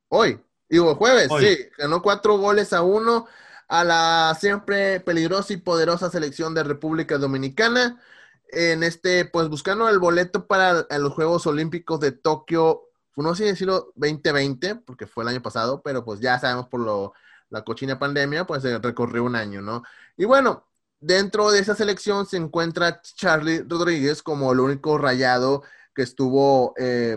Hoy, 0.09 0.40
digo, 0.76 0.94
jueves, 0.96 1.28
sí. 1.38 1.68
Ganó 1.78 2.02
cuatro 2.02 2.38
goles 2.38 2.72
a 2.72 2.82
uno 2.82 3.26
a 3.68 3.85
la 3.85 4.37
siempre 4.38 5.00
peligrosa 5.00 5.52
y 5.52 5.56
poderosa 5.56 6.11
selección 6.11 6.54
de 6.54 6.62
República 6.62 7.18
Dominicana. 7.18 8.00
En 8.48 8.82
este, 8.82 9.24
pues 9.24 9.48
buscando 9.48 9.88
el 9.88 9.98
boleto 9.98 10.46
para 10.46 10.87
los 10.98 11.12
Juegos 11.14 11.46
Olímpicos 11.46 12.00
de 12.00 12.12
Tokio, 12.12 12.82
no 13.16 13.35
sé 13.35 13.44
decirlo 13.44 13.92
2020, 13.96 14.76
porque 14.76 15.06
fue 15.06 15.24
el 15.24 15.28
año 15.28 15.42
pasado, 15.42 15.80
pero 15.82 16.04
pues 16.04 16.20
ya 16.20 16.38
sabemos 16.38 16.68
por 16.68 16.80
lo, 16.80 17.14
la 17.48 17.64
cochina 17.64 17.98
pandemia, 17.98 18.46
pues 18.46 18.62
se 18.62 18.78
recorrió 18.78 19.24
un 19.24 19.37
año, 19.37 19.62
¿no? 19.62 19.82
Y 20.16 20.24
bueno, 20.24 20.66
dentro 21.00 21.50
de 21.50 21.61
esa 21.61 21.74
selección 21.74 22.26
se 22.26 22.37
encuentra 22.37 23.00
Charlie 23.02 23.64
Rodríguez 23.66 24.22
como 24.22 24.52
el 24.52 24.61
único 24.61 24.98
rayado 24.98 25.62
que 25.94 26.02
estuvo 26.02 26.74
eh, 26.78 27.16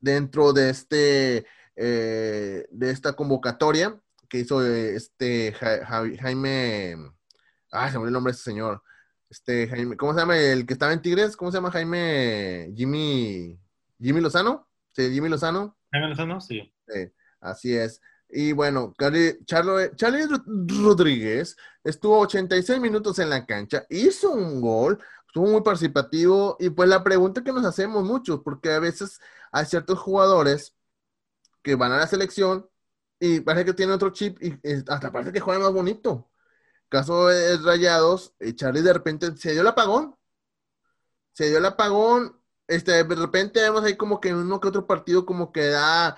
dentro 0.00 0.52
de 0.52 0.70
este 0.70 1.46
eh, 1.76 2.66
de 2.70 2.90
esta 2.90 3.12
convocatoria 3.12 4.00
que 4.28 4.38
hizo 4.38 4.64
eh, 4.64 4.96
este 4.96 5.52
Jaime, 5.52 6.96
ah, 7.70 7.90
se 7.90 7.92
me 7.92 7.98
olvidó 7.98 8.08
el 8.08 8.12
nombre 8.14 8.32
de 8.32 8.36
ese 8.36 8.44
señor, 8.44 8.82
este 9.28 9.68
Jaime, 9.68 9.96
¿cómo 9.96 10.14
se 10.14 10.20
llama 10.20 10.38
el 10.38 10.66
que 10.66 10.72
estaba 10.72 10.92
en 10.92 11.02
Tigres? 11.02 11.36
¿Cómo 11.36 11.50
se 11.50 11.58
llama 11.58 11.70
Jaime? 11.70 12.72
Jimmy, 12.74 13.58
Jimmy 14.00 14.20
Lozano, 14.20 14.68
sí, 14.92 15.12
Jimmy 15.12 15.28
Lozano. 15.28 15.76
Jaime 15.92 16.08
Lozano, 16.08 16.40
sí. 16.40 16.72
así 17.40 17.76
es. 17.76 18.00
Y 18.28 18.52
bueno, 18.52 18.92
Charlie, 18.98 19.38
Charlie 19.44 20.26
Rodríguez 20.82 21.56
estuvo 21.84 22.18
86 22.20 22.80
minutos 22.80 23.18
en 23.18 23.30
la 23.30 23.46
cancha, 23.46 23.86
hizo 23.88 24.32
un 24.32 24.60
gol, 24.60 24.98
estuvo 25.26 25.46
muy 25.46 25.62
participativo 25.62 26.56
y 26.58 26.70
pues 26.70 26.88
la 26.88 27.04
pregunta 27.04 27.44
que 27.44 27.52
nos 27.52 27.64
hacemos 27.64 28.04
mucho, 28.04 28.42
porque 28.42 28.72
a 28.72 28.80
veces 28.80 29.20
hay 29.52 29.66
ciertos 29.66 29.98
jugadores 29.98 30.75
que 31.66 31.74
van 31.74 31.90
a 31.90 31.98
la 31.98 32.06
selección 32.06 32.70
y 33.18 33.40
parece 33.40 33.64
que 33.64 33.74
tiene 33.74 33.92
otro 33.92 34.10
chip 34.10 34.38
y 34.40 34.56
hasta 34.88 35.10
parece 35.10 35.32
que 35.32 35.40
juega 35.40 35.60
más 35.60 35.72
bonito. 35.72 36.30
Caso 36.88 37.26
de 37.26 37.58
Rayados, 37.58 38.34
eh, 38.38 38.54
Charlie 38.54 38.82
de 38.82 38.92
repente 38.92 39.36
se 39.36 39.50
dio 39.50 39.62
el 39.62 39.66
apagón. 39.66 40.14
Se 41.32 41.48
dio 41.48 41.58
el 41.58 41.64
apagón. 41.66 42.40
Este, 42.68 43.02
de 43.02 43.14
repente 43.16 43.60
vemos 43.60 43.82
ahí 43.82 43.96
como 43.96 44.20
que 44.20 44.32
uno 44.32 44.60
que 44.60 44.68
otro 44.68 44.86
partido 44.86 45.26
como 45.26 45.50
que 45.50 45.66
da, 45.66 46.16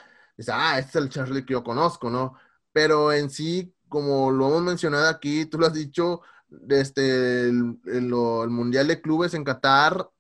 ah, 0.53 0.79
este 0.79 0.99
es 0.99 1.05
el 1.05 1.09
Charlie 1.09 1.47
que 1.47 1.55
yo 1.55 1.65
conozco, 1.65 2.11
¿no? 2.11 2.35
Pero 2.73 3.11
en 3.13 3.31
sí, 3.31 3.75
como 3.89 4.31
lo 4.31 4.49
hemos 4.49 4.63
mencionado 4.63 5.09
aquí, 5.09 5.47
tú 5.47 5.59
lo 5.59 5.67
has 5.67 5.73
dicho, 5.73 6.21
desde 6.49 7.49
el, 7.49 7.81
el 7.87 8.11
Mundial 8.51 8.87
de 8.87 9.01
Clubes 9.01 9.33
en 9.33 9.45
Qatar, 9.45 10.11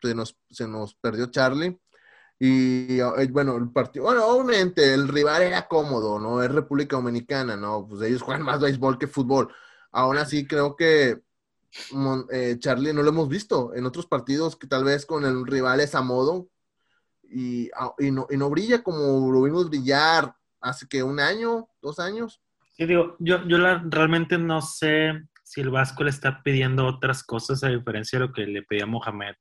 se 0.00 0.14
nos, 0.14 0.38
se 0.50 0.66
nos 0.66 0.94
perdió 0.94 1.26
Charlie. 1.26 1.78
Y 2.38 3.00
eh, 3.00 3.28
bueno, 3.30 3.56
el 3.56 3.70
partido, 3.70 4.04
bueno, 4.04 4.24
obviamente 4.26 4.94
el 4.94 5.08
rival 5.08 5.42
era 5.42 5.66
cómodo, 5.66 6.20
¿no? 6.20 6.42
Es 6.42 6.50
República 6.50 6.96
Dominicana, 6.96 7.56
¿no? 7.56 7.86
Pues 7.88 8.02
ellos 8.02 8.22
juegan 8.22 8.44
más 8.44 8.60
béisbol 8.60 8.98
que 8.98 9.08
fútbol. 9.08 9.52
Aún 9.90 10.18
así, 10.18 10.46
creo 10.46 10.76
que 10.76 11.22
eh, 12.32 12.56
Charlie 12.58 12.92
no 12.92 13.02
lo 13.02 13.10
hemos 13.10 13.28
visto 13.28 13.74
en 13.74 13.86
otros 13.86 14.06
partidos 14.06 14.56
que 14.56 14.66
tal 14.66 14.84
vez 14.84 15.04
con 15.04 15.24
el 15.24 15.46
rival 15.46 15.80
es 15.80 15.94
a 15.94 16.02
modo 16.02 16.48
y, 17.22 17.70
ah, 17.76 17.92
y, 17.98 18.10
no, 18.10 18.26
y 18.30 18.36
no 18.36 18.48
brilla 18.48 18.82
como 18.82 19.30
lo 19.30 19.42
vimos 19.42 19.68
brillar 19.68 20.34
hace 20.60 20.86
que 20.88 21.02
un 21.02 21.20
año, 21.20 21.68
dos 21.82 21.98
años. 21.98 22.40
Sí, 22.74 22.86
digo, 22.86 23.16
yo, 23.18 23.46
yo 23.46 23.58
realmente 23.84 24.38
no 24.38 24.62
sé 24.62 25.24
si 25.42 25.60
el 25.60 25.70
Vasco 25.70 26.04
le 26.04 26.10
está 26.10 26.42
pidiendo 26.42 26.86
otras 26.86 27.22
cosas 27.22 27.64
a 27.64 27.68
diferencia 27.68 28.18
de 28.18 28.26
lo 28.26 28.32
que 28.32 28.46
le 28.46 28.62
pedía 28.62 28.86
Mohamed 28.86 29.34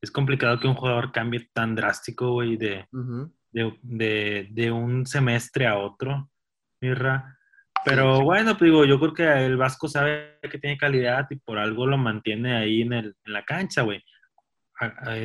es 0.00 0.10
complicado 0.10 0.58
que 0.60 0.68
un 0.68 0.74
jugador 0.74 1.12
cambie 1.12 1.48
tan 1.52 1.74
drástico, 1.74 2.32
güey, 2.32 2.56
de, 2.56 2.86
de, 3.52 4.70
un 4.72 5.06
semestre 5.06 5.66
a 5.66 5.78
otro, 5.78 6.30
Mirra. 6.80 7.36
Pero 7.84 8.22
bueno, 8.22 8.56
pues 8.58 8.70
digo, 8.70 8.84
yo 8.84 8.98
creo 8.98 9.14
que 9.14 9.46
el 9.46 9.56
Vasco 9.56 9.88
sabe 9.88 10.38
que 10.50 10.58
tiene 10.58 10.76
calidad 10.76 11.26
y 11.30 11.36
por 11.36 11.58
algo 11.58 11.86
lo 11.86 11.96
mantiene 11.96 12.56
ahí 12.56 12.82
en, 12.82 12.92
el, 12.92 13.16
en 13.24 13.32
la 13.32 13.44
cancha, 13.44 13.82
güey. 13.82 14.04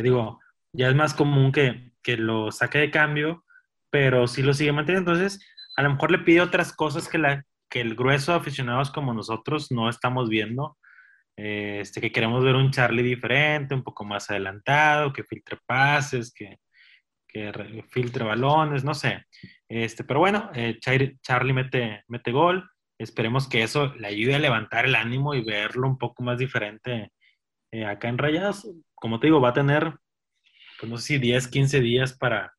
digo, 0.01 0.39
ya 0.71 0.89
es 0.89 0.95
más 0.95 1.13
común 1.13 1.51
que, 1.51 1.93
que, 2.01 2.17
lo 2.17 2.51
saque 2.51 2.79
de 2.79 2.91
cambio, 2.91 3.43
pero 3.89 4.27
sí 4.27 4.41
lo 4.41 4.53
sigue 4.53 4.71
manteniendo. 4.71 5.11
Entonces, 5.11 5.45
a 5.75 5.83
lo 5.83 5.91
mejor 5.91 6.11
le 6.11 6.19
pide 6.19 6.41
otras 6.41 6.73
cosas 6.73 7.07
que, 7.07 7.17
la, 7.17 7.43
que 7.69 7.81
el 7.81 7.95
grueso 7.95 8.31
de 8.31 8.37
aficionados 8.39 8.91
como 8.91 9.13
nosotros 9.13 9.71
no 9.71 9.89
estamos 9.89 10.29
viendo 10.29 10.77
este, 11.35 12.01
que 12.01 12.11
queremos 12.11 12.43
ver 12.43 12.55
un 12.55 12.71
Charlie 12.71 13.03
diferente, 13.03 13.75
un 13.75 13.83
poco 13.83 14.05
más 14.05 14.29
adelantado, 14.29 15.11
que 15.13 15.23
filtre 15.23 15.57
pases, 15.65 16.33
que, 16.33 16.59
que 17.27 17.83
filtre 17.89 18.23
balones, 18.23 18.83
no 18.83 18.93
sé. 18.93 19.25
Este, 19.67 20.03
pero 20.03 20.19
bueno, 20.19 20.51
eh, 20.53 20.79
Charlie 20.79 21.53
mete, 21.53 22.03
mete 22.07 22.31
gol. 22.31 22.69
Esperemos 22.99 23.49
que 23.49 23.63
eso 23.63 23.93
le 23.95 24.07
ayude 24.07 24.35
a 24.35 24.39
levantar 24.39 24.85
el 24.85 24.95
ánimo 24.95 25.33
y 25.33 25.43
verlo 25.43 25.87
un 25.87 25.97
poco 25.97 26.23
más 26.23 26.37
diferente 26.37 27.11
eh, 27.71 27.85
acá 27.85 28.07
en 28.07 28.19
Rayadas. 28.19 28.67
Como 28.93 29.19
te 29.19 29.27
digo, 29.27 29.41
va 29.41 29.49
a 29.49 29.53
tener, 29.53 29.95
pues 30.79 30.89
no 30.91 30.97
sé 30.97 31.05
si 31.05 31.17
10, 31.17 31.47
15 31.47 31.81
días 31.81 32.13
para, 32.13 32.53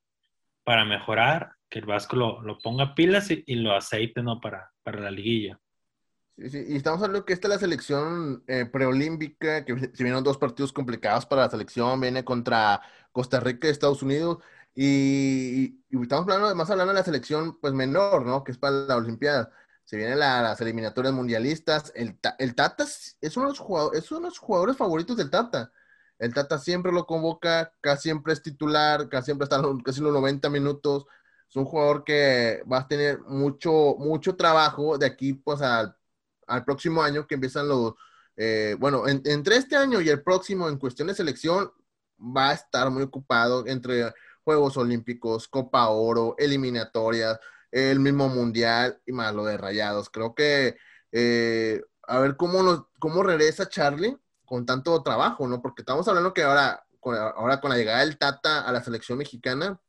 para 0.65 0.85
mejorar, 0.85 1.53
que 1.71 1.79
el 1.79 1.87
Vasco 1.87 2.17
lo, 2.17 2.43
lo 2.43 2.59
ponga 2.59 2.95
pilas 2.95 3.31
y, 3.31 3.45
y, 3.47 3.57
lo 3.57 3.75
aceite 3.75 4.23
¿no? 4.23 4.41
para, 4.41 4.71
para 4.83 5.01
la 5.01 5.11
liguilla. 5.11 5.59
Sí, 6.37 6.65
Y 6.69 6.77
estamos 6.77 7.01
hablando 7.01 7.25
que 7.25 7.33
esta 7.33 7.47
es 7.47 7.55
la 7.55 7.61
selección 7.61 8.43
eh, 8.49 8.65
preolímpica, 8.67 9.65
que 9.65 9.79
se 9.79 10.03
vienen 10.03 10.25
dos 10.25 10.37
partidos 10.37 10.73
complicados 10.73 11.27
para 11.27 11.43
la 11.43 11.51
selección, 11.51 12.01
viene 12.01 12.25
contra 12.25 12.83
Costa 13.13 13.39
Rica 13.39 13.69
y 13.69 13.71
Estados 13.71 14.03
Unidos, 14.03 14.39
y, 14.75 15.81
estamos 15.91 16.25
hablando, 16.25 16.47
además 16.47 16.71
hablando 16.71 16.93
de 16.93 16.99
la 16.99 17.05
selección 17.05 17.59
pues 17.61 17.73
menor, 17.73 18.27
¿no? 18.27 18.43
Que 18.43 18.53
es 18.53 18.59
para 18.59 18.75
la 18.87 18.97
Olimpiada. 18.97 19.53
Se 19.85 19.97
vienen 19.97 20.19
las 20.19 20.61
eliminatorias 20.61 21.13
mundialistas. 21.15 21.93
El, 21.95 22.19
el 22.39 22.55
Tata 22.55 22.85
es 22.85 23.37
uno, 23.37 23.47
de 23.47 23.53
los 23.53 23.59
jugadores, 23.61 24.03
es 24.05 24.11
uno 24.11 24.23
de 24.23 24.27
los 24.27 24.39
jugadores 24.39 24.77
favoritos 24.77 25.17
del 25.17 25.31
Tata. 25.31 25.73
El 26.19 26.35
Tata 26.35 26.59
siempre 26.59 26.93
lo 26.93 27.07
convoca, 27.07 27.73
casi 27.81 28.05
siempre 28.05 28.33
es 28.33 28.43
titular, 28.43 29.09
casi 29.09 29.27
siempre 29.27 29.45
está 29.45 29.63
casi 29.85 30.01
los 30.01 30.13
90 30.13 30.49
minutos. 30.51 31.07
Es 31.49 31.57
un 31.57 31.65
jugador 31.65 32.05
que 32.05 32.63
va 32.71 32.79
a 32.79 32.89
tener 32.89 33.21
mucho, 33.23 33.97
mucho 33.99 34.37
trabajo 34.37 34.99
de 34.99 35.07
aquí 35.07 35.35
pues 35.35 35.61
al, 35.63 35.97
al 36.47 36.65
próximo 36.65 37.03
año 37.03 37.27
que 37.27 37.35
empiezan 37.35 37.69
los, 37.69 37.95
eh, 38.37 38.77
bueno, 38.79 39.05
entre 39.07 39.57
este 39.57 39.77
año 39.77 40.01
y 40.01 40.09
el 40.09 40.23
próximo 40.23 40.69
en 40.69 40.79
cuestión 40.79 41.09
de 41.09 41.15
selección 41.15 41.71
va 42.19 42.51
a 42.51 42.55
estar 42.55 42.91
muy 42.91 43.03
ocupado 43.03 43.67
entre 43.67 44.13
Juegos 44.45 44.77
Olímpicos, 44.77 45.49
Copa 45.49 45.89
Oro, 45.89 46.35
eliminatorias, 46.39 47.39
el 47.71 48.01
mismo 48.01 48.29
Mundial 48.29 49.01
y 49.07 49.13
más 49.13 49.35
lo 49.35 49.45
de 49.45 49.57
Rayados. 49.57 50.11
Creo 50.11 50.35
que 50.35 50.77
eh, 51.13 51.83
a 52.03 52.19
ver 52.19 52.37
cómo, 52.37 52.89
cómo 52.99 53.23
regresa 53.23 53.69
Charlie 53.69 54.17
con 54.45 54.67
tanto 54.67 55.03
trabajo, 55.03 55.49
¿no? 55.49 55.63
Porque 55.63 55.83
estamos 55.83 56.07
hablando 56.09 56.35
que 56.35 56.43
ahora 56.43 56.85
con, 57.01 57.17
ahora 57.17 57.61
con 57.61 57.71
la 57.71 57.77
llegada 57.77 58.01
del 58.01 58.19
Tata 58.19 58.63
a 58.63 58.73
la 58.73 58.83
selección 58.83 59.19
mexicana, 59.19 59.81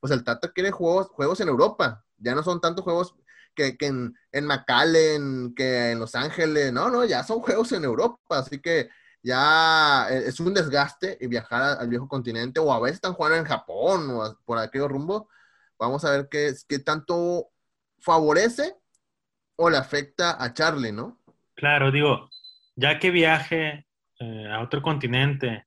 pues 0.00 0.12
el 0.12 0.24
Tata 0.24 0.52
quiere 0.52 0.70
juegos, 0.70 1.08
juegos 1.08 1.40
en 1.40 1.48
Europa. 1.48 2.04
Ya 2.18 2.34
no 2.34 2.42
son 2.42 2.60
tantos 2.60 2.84
juegos 2.84 3.14
que, 3.54 3.76
en, 3.80 4.14
en 4.32 4.46
McAllen, 4.46 5.54
que 5.54 5.92
en 5.92 5.98
Los 5.98 6.14
Ángeles, 6.14 6.72
no, 6.72 6.90
no, 6.90 7.04
ya 7.04 7.22
son 7.22 7.40
juegos 7.40 7.72
en 7.72 7.84
Europa, 7.84 8.38
así 8.38 8.60
que 8.60 8.88
ya 9.22 10.06
e, 10.10 10.28
es 10.28 10.38
un 10.40 10.54
desgaste 10.54 11.16
y 11.20 11.26
viajar 11.26 11.78
al 11.80 11.88
viejo 11.88 12.08
continente, 12.08 12.60
o 12.60 12.72
a 12.72 12.80
veces 12.80 12.96
están 12.96 13.14
jugando 13.14 13.38
en 13.38 13.44
Japón 13.44 14.10
o 14.10 14.38
por 14.44 14.58
aquello 14.58 14.88
rumbo. 14.88 15.28
Vamos 15.78 16.04
a 16.04 16.10
ver 16.10 16.28
qué, 16.30 16.52
qué 16.68 16.78
tanto 16.78 17.48
favorece 17.98 18.76
o 19.56 19.70
le 19.70 19.76
afecta 19.76 20.42
a 20.42 20.52
Charlie, 20.52 20.92
¿no? 20.92 21.20
Claro, 21.54 21.90
digo, 21.90 22.28
ya 22.76 22.98
que 22.98 23.10
viaje 23.10 23.86
eh, 24.20 24.48
a 24.50 24.60
otro 24.60 24.82
continente 24.82 25.66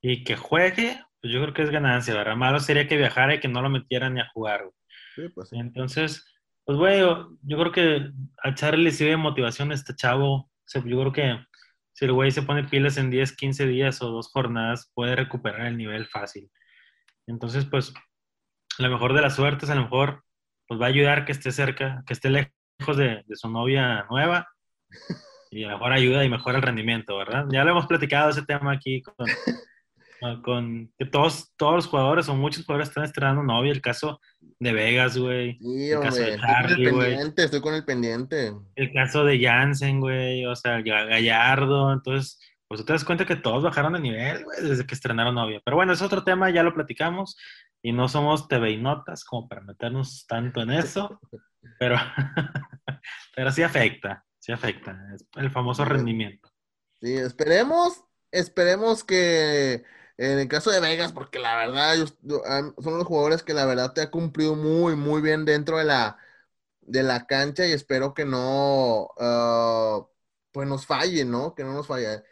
y 0.00 0.24
que 0.24 0.36
juegue, 0.36 1.00
pues 1.20 1.32
yo 1.32 1.40
creo 1.42 1.54
que 1.54 1.62
es 1.62 1.70
ganancia, 1.70 2.14
¿verdad? 2.14 2.36
Malo 2.36 2.60
sería 2.60 2.88
que 2.88 2.96
viajara 2.96 3.34
y 3.34 3.40
que 3.40 3.48
no 3.48 3.62
lo 3.62 3.70
metieran 3.70 4.14
ni 4.14 4.20
a 4.20 4.30
jugar. 4.32 4.70
Sí, 5.14 5.28
pues 5.28 5.48
sí. 5.50 5.56
Entonces, 5.58 6.24
pues 6.64 6.78
bueno, 6.78 7.36
yo 7.42 7.58
creo 7.58 7.72
que 7.72 8.10
a 8.42 8.54
Charlie 8.54 8.84
le 8.84 8.90
sirve 8.92 9.16
motivación 9.16 9.72
este 9.72 9.94
chavo. 9.94 10.50
yo 10.72 10.82
creo 10.82 11.12
que 11.12 11.46
si 11.92 12.04
el 12.04 12.12
güey 12.12 12.30
se 12.30 12.42
pone 12.42 12.64
pilas 12.64 12.96
en 12.96 13.10
10, 13.10 13.36
15 13.36 13.66
días 13.66 14.00
o 14.02 14.10
dos 14.10 14.30
jornadas, 14.30 14.90
puede 14.94 15.16
recuperar 15.16 15.66
el 15.66 15.76
nivel 15.76 16.06
fácil. 16.06 16.50
Entonces, 17.26 17.64
pues, 17.66 17.92
lo 18.78 18.88
mejor 18.90 19.12
de 19.14 19.22
las 19.22 19.36
suertes, 19.36 19.70
a 19.70 19.74
lo 19.74 19.82
mejor, 19.82 20.24
pues 20.66 20.80
va 20.80 20.86
a 20.86 20.88
ayudar 20.88 21.24
que 21.24 21.32
esté 21.32 21.52
cerca, 21.52 22.02
que 22.06 22.14
esté 22.14 22.30
lejos 22.30 22.96
de, 22.96 23.22
de 23.26 23.36
su 23.36 23.50
novia 23.50 24.06
nueva 24.08 24.48
y 25.50 25.64
a 25.64 25.68
lo 25.68 25.78
mejor 25.78 25.92
ayuda 25.92 26.24
y 26.24 26.30
mejora 26.30 26.56
el 26.56 26.62
rendimiento, 26.62 27.16
¿verdad? 27.16 27.46
Ya 27.52 27.64
lo 27.64 27.72
hemos 27.72 27.86
platicado 27.86 28.30
ese 28.30 28.44
tema 28.44 28.72
aquí 28.72 29.02
con, 29.02 29.14
con 30.44 30.92
que 30.98 31.06
todos, 31.06 31.52
todos 31.56 31.74
los 31.74 31.86
jugadores 31.86 32.28
o 32.28 32.34
muchos 32.34 32.64
jugadores 32.64 32.88
están 32.88 33.04
estrenando 33.04 33.42
novia. 33.42 33.72
El 33.72 33.80
caso 33.80 34.20
de 34.58 34.72
Vegas, 34.72 35.16
güey. 35.16 35.58
Sí, 35.58 35.90
el 35.90 36.00
caso 36.00 36.20
de 36.20 36.90
güey. 36.90 37.18
Estoy 37.36 37.60
con 37.60 37.74
el 37.74 37.84
pendiente. 37.84 38.52
El 38.76 38.92
caso 38.92 39.24
de 39.24 39.40
Jansen, 39.40 40.00
güey. 40.00 40.46
O 40.46 40.54
sea, 40.54 40.80
Gallardo. 40.80 41.92
Entonces, 41.92 42.38
pues 42.68 42.80
tú 42.80 42.86
te 42.86 42.92
das 42.92 43.04
cuenta 43.04 43.26
que 43.26 43.36
todos 43.36 43.64
bajaron 43.64 43.92
de 43.92 44.00
nivel, 44.00 44.44
güey, 44.44 44.62
desde 44.62 44.86
que 44.86 44.94
estrenaron 44.94 45.34
novia. 45.34 45.60
Pero 45.64 45.76
bueno, 45.76 45.92
es 45.92 46.02
otro 46.02 46.24
tema, 46.24 46.50
ya 46.50 46.62
lo 46.62 46.74
platicamos. 46.74 47.36
Y 47.82 47.92
no 47.92 48.08
somos 48.08 48.48
TV 48.48 48.70
y 48.70 48.76
notas 48.76 49.24
como 49.24 49.48
para 49.48 49.60
meternos 49.60 50.24
tanto 50.26 50.62
en 50.62 50.70
eso. 50.70 51.20
pero, 51.78 51.96
pero 53.36 53.50
sí 53.50 53.62
afecta, 53.62 54.24
sí 54.38 54.52
afecta. 54.52 54.96
Es 55.14 55.26
el 55.36 55.50
famoso 55.50 55.84
rendimiento. 55.84 56.48
Sí, 57.00 57.14
esperemos, 57.14 58.04
esperemos 58.30 59.02
que 59.02 59.84
en 60.30 60.38
el 60.38 60.48
caso 60.48 60.70
de 60.70 60.80
Vegas, 60.80 61.12
porque 61.12 61.40
la 61.40 61.56
verdad 61.56 61.96
son 62.26 62.98
los 62.98 63.06
jugadores 63.06 63.42
que 63.42 63.54
la 63.54 63.66
verdad 63.66 63.92
te 63.92 64.02
ha 64.02 64.10
cumplido 64.10 64.54
muy, 64.54 64.94
muy 64.94 65.20
bien 65.20 65.44
dentro 65.44 65.78
de 65.78 65.84
la, 65.84 66.16
de 66.82 67.02
la 67.02 67.26
cancha 67.26 67.66
y 67.66 67.72
espero 67.72 68.14
que 68.14 68.24
no, 68.24 69.10
ah, 69.18 70.06
pues 70.52 70.68
nos 70.68 70.86
falle, 70.86 71.24
¿no? 71.24 71.54
Que 71.56 71.64
no 71.64 71.72
nos 71.72 71.88
falle. 71.88 72.22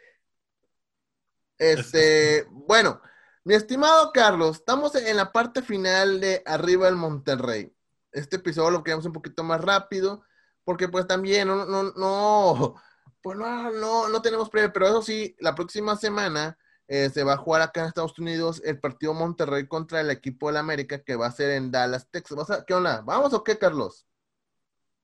Este, 1.59 2.47
bueno, 2.51 3.01
mi 3.45 3.55
estimado 3.55 4.13
Carlos, 4.13 4.59
estamos 4.59 4.95
en 4.95 5.17
la 5.17 5.33
parte 5.33 5.61
final 5.61 6.21
de 6.21 6.43
Arriba 6.47 6.87
el 6.89 6.95
Monterrey. 6.97 7.75
Este 8.13 8.37
episodio 8.37 8.71
lo 8.71 8.85
queremos 8.85 9.07
un 9.07 9.13
poquito 9.13 9.43
más 9.43 9.61
rápido, 9.61 10.23
porque 10.65 10.89
pues 10.89 11.09
también 11.09 11.49
no, 11.49 11.67
no, 11.67 11.83
no, 11.97 12.81
pues 13.21 13.37
no, 13.37 13.73
no, 13.73 14.09
no 14.09 14.23
tenemos 14.23 14.49
previo, 14.49 14.73
pero 14.73 14.87
eso 14.87 15.03
sí, 15.03 15.35
la 15.41 15.57
próxima 15.57 15.97
semana 15.97 16.57
eh, 16.93 17.09
se 17.09 17.23
va 17.23 17.35
a 17.35 17.37
jugar 17.37 17.63
acá 17.63 17.83
en 17.83 17.87
Estados 17.87 18.19
Unidos 18.19 18.61
el 18.65 18.81
partido 18.81 19.15
Monterrey 19.15 19.69
contra 19.69 20.01
el 20.01 20.11
equipo 20.11 20.49
del 20.49 20.57
América 20.57 21.05
que 21.05 21.15
va 21.15 21.29
a 21.29 21.31
ser 21.31 21.53
en 21.53 21.71
Dallas, 21.71 22.11
Texas. 22.11 22.65
¿Qué 22.67 22.75
onda? 22.75 23.01
¿Vamos 23.03 23.33
o 23.33 23.45
qué, 23.45 23.57
Carlos? 23.57 24.09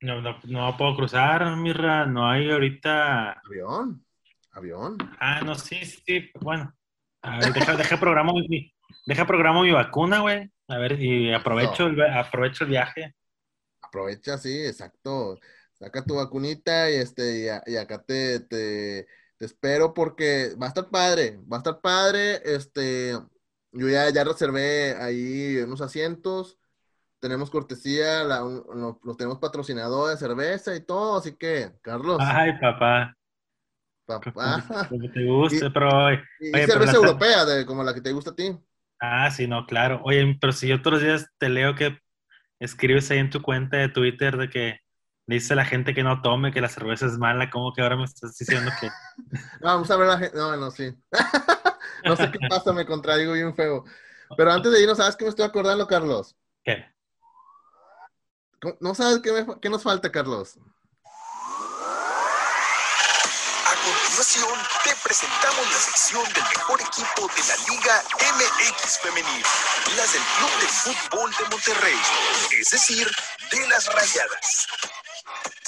No, 0.00 0.20
no, 0.20 0.36
no 0.42 0.76
puedo 0.76 0.96
cruzar, 0.96 1.56
Mirra. 1.56 2.04
No 2.04 2.28
hay 2.28 2.50
ahorita. 2.50 3.40
Avión. 3.46 4.04
Avión. 4.50 4.96
Ah, 5.20 5.42
no, 5.42 5.54
sí, 5.54 5.76
sí. 5.86 6.28
Bueno. 6.40 6.74
A 7.22 7.38
ver, 7.38 7.52
deja, 7.52 7.76
deja, 7.76 8.00
programo, 8.00 8.32
mi, 8.48 8.74
deja 9.06 9.24
programo 9.24 9.62
mi 9.62 9.70
vacuna, 9.70 10.22
güey. 10.22 10.50
A 10.66 10.78
ver, 10.78 11.00
y 11.00 11.32
aprovecho, 11.32 11.86
el, 11.86 12.02
aprovecho 12.02 12.64
el 12.64 12.70
viaje. 12.70 13.14
Aprovecha, 13.80 14.38
sí, 14.38 14.66
exacto. 14.66 15.38
Saca 15.74 16.04
tu 16.04 16.16
vacunita 16.16 16.90
y 16.90 16.94
este, 16.94 17.46
y, 17.64 17.76
acá 17.76 18.02
te, 18.02 18.40
te 18.40 19.06
te 19.06 19.06
espero 19.44 19.92
porque 19.92 20.54
va 20.60 20.66
a 20.66 20.68
estar 20.68 20.88
padre, 20.88 21.38
va 21.50 21.56
a 21.56 21.60
estar 21.60 21.80
padre. 21.80 22.40
Este, 22.44 23.12
yo 23.72 23.88
ya, 23.88 24.08
ya 24.10 24.24
reservé 24.24 24.96
ahí 24.96 25.56
unos 25.58 25.80
asientos. 25.80 26.58
Tenemos 27.18 27.50
cortesía, 27.50 28.24
los 28.24 29.16
tenemos 29.16 29.38
patrocinador 29.38 30.10
de 30.10 30.16
cerveza 30.16 30.76
y 30.76 30.80
todo, 30.80 31.18
así 31.18 31.34
que, 31.36 31.72
Carlos. 31.82 32.18
Ay, 32.20 32.52
papá. 32.60 33.16
Papá. 34.06 34.86
Como 34.88 35.10
te 35.10 35.24
guste, 35.26 35.70
pero. 35.70 36.12
Y, 36.40 36.52
cerveza 36.52 36.96
europea, 36.96 37.44
de, 37.44 37.66
como 37.66 37.82
la 37.82 37.92
que 37.92 38.00
te 38.00 38.12
gusta 38.12 38.30
a 38.30 38.36
ti. 38.36 38.56
Ah, 39.00 39.30
sí, 39.30 39.46
no, 39.46 39.66
claro. 39.66 40.00
Oye, 40.04 40.36
pero 40.40 40.52
si 40.52 40.68
yo 40.68 40.80
todos 40.80 40.94
los 40.94 41.02
días 41.02 41.30
te 41.38 41.48
leo 41.48 41.74
que 41.74 41.98
escribes 42.60 43.10
ahí 43.10 43.18
en 43.18 43.30
tu 43.30 43.42
cuenta 43.42 43.76
de 43.76 43.88
Twitter 43.88 44.36
de 44.36 44.48
que 44.48 44.80
dice 45.26 45.54
la 45.54 45.64
gente 45.64 45.94
que 45.94 46.02
no 46.02 46.22
tome, 46.22 46.52
que 46.52 46.60
la 46.60 46.68
cerveza 46.68 47.06
es 47.06 47.18
mala, 47.18 47.50
¿cómo 47.50 47.72
que 47.72 47.82
ahora 47.82 47.96
me 47.96 48.04
estás 48.04 48.36
diciendo 48.38 48.70
que...? 48.80 48.88
vamos 49.60 49.90
a 49.90 49.96
ver 49.96 50.06
la 50.06 50.18
gente, 50.18 50.36
no, 50.36 50.56
no, 50.56 50.70
sí. 50.70 50.94
no 52.04 52.16
sé 52.16 52.30
qué 52.30 52.38
pasa, 52.48 52.72
me 52.72 52.86
contradigo 52.86 53.32
bien 53.32 53.54
feo. 53.54 53.84
Pero 54.36 54.52
antes 54.52 54.72
de 54.72 54.82
irnos, 54.82 54.98
¿sabes 54.98 55.16
qué 55.16 55.24
me 55.24 55.30
estoy 55.30 55.44
acordando, 55.44 55.86
Carlos? 55.86 56.36
¿Qué? 56.64 56.84
¿No 58.80 58.94
sabes 58.94 59.20
qué, 59.20 59.46
qué 59.60 59.68
nos 59.68 59.82
falta, 59.82 60.10
Carlos? 60.10 60.58
A 63.66 63.74
continuación, 63.84 64.58
te 64.82 64.90
presentamos 65.04 65.66
la 65.66 65.78
sección 65.78 66.24
del 66.32 66.44
mejor 66.56 66.80
equipo 66.80 67.28
de 67.28 67.42
la 67.46 67.56
Liga 67.68 68.02
MX 68.34 68.98
Femenil, 68.98 69.44
las 69.96 70.12
del 70.12 70.22
Club 70.38 70.50
de 70.60 70.66
Fútbol 70.68 71.30
de 71.30 71.44
Monterrey, 71.50 71.98
es 72.58 72.70
decir, 72.70 73.06
de 73.50 73.68
las 73.68 73.86
Rayadas. 73.86 74.66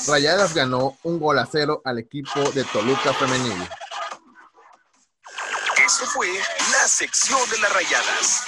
Rayadas 0.07 0.55
ganó 0.55 0.97
un 1.03 1.19
gol 1.19 1.39
a 1.39 1.47
cero 1.47 1.83
al 1.85 1.99
equipo 1.99 2.41
de 2.53 2.65
Toluca 2.65 3.13
Femenil. 3.13 3.69
Eso 5.85 6.07
fue 6.07 6.29
la 6.29 6.89
sección 6.89 7.41
de 7.51 7.59
las 7.59 7.73
Rayadas. 7.73 8.45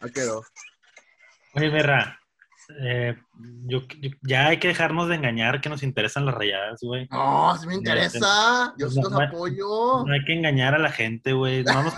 Ahí 0.00 0.12
quedó. 0.12 0.44
Oye, 1.54 1.70
Berra, 1.70 2.20
eh, 2.80 3.16
yo, 3.66 3.82
ya 4.22 4.48
hay 4.48 4.58
que 4.58 4.68
dejarnos 4.68 5.08
de 5.08 5.14
engañar 5.14 5.60
que 5.60 5.68
nos 5.68 5.82
interesan 5.82 6.26
las 6.26 6.34
rayadas, 6.34 6.80
güey. 6.82 7.08
No, 7.10 7.56
si 7.58 7.66
me 7.66 7.74
interesa. 7.74 8.74
Yo 8.76 8.90
sí 8.90 9.00
los 9.00 9.12
apoyo. 9.12 10.04
No 10.04 10.12
hay 10.12 10.24
que 10.24 10.34
engañar 10.34 10.74
a 10.74 10.78
la 10.78 10.90
gente, 10.90 11.32
güey. 11.32 11.62
No 11.62 11.84
nos, 11.84 11.94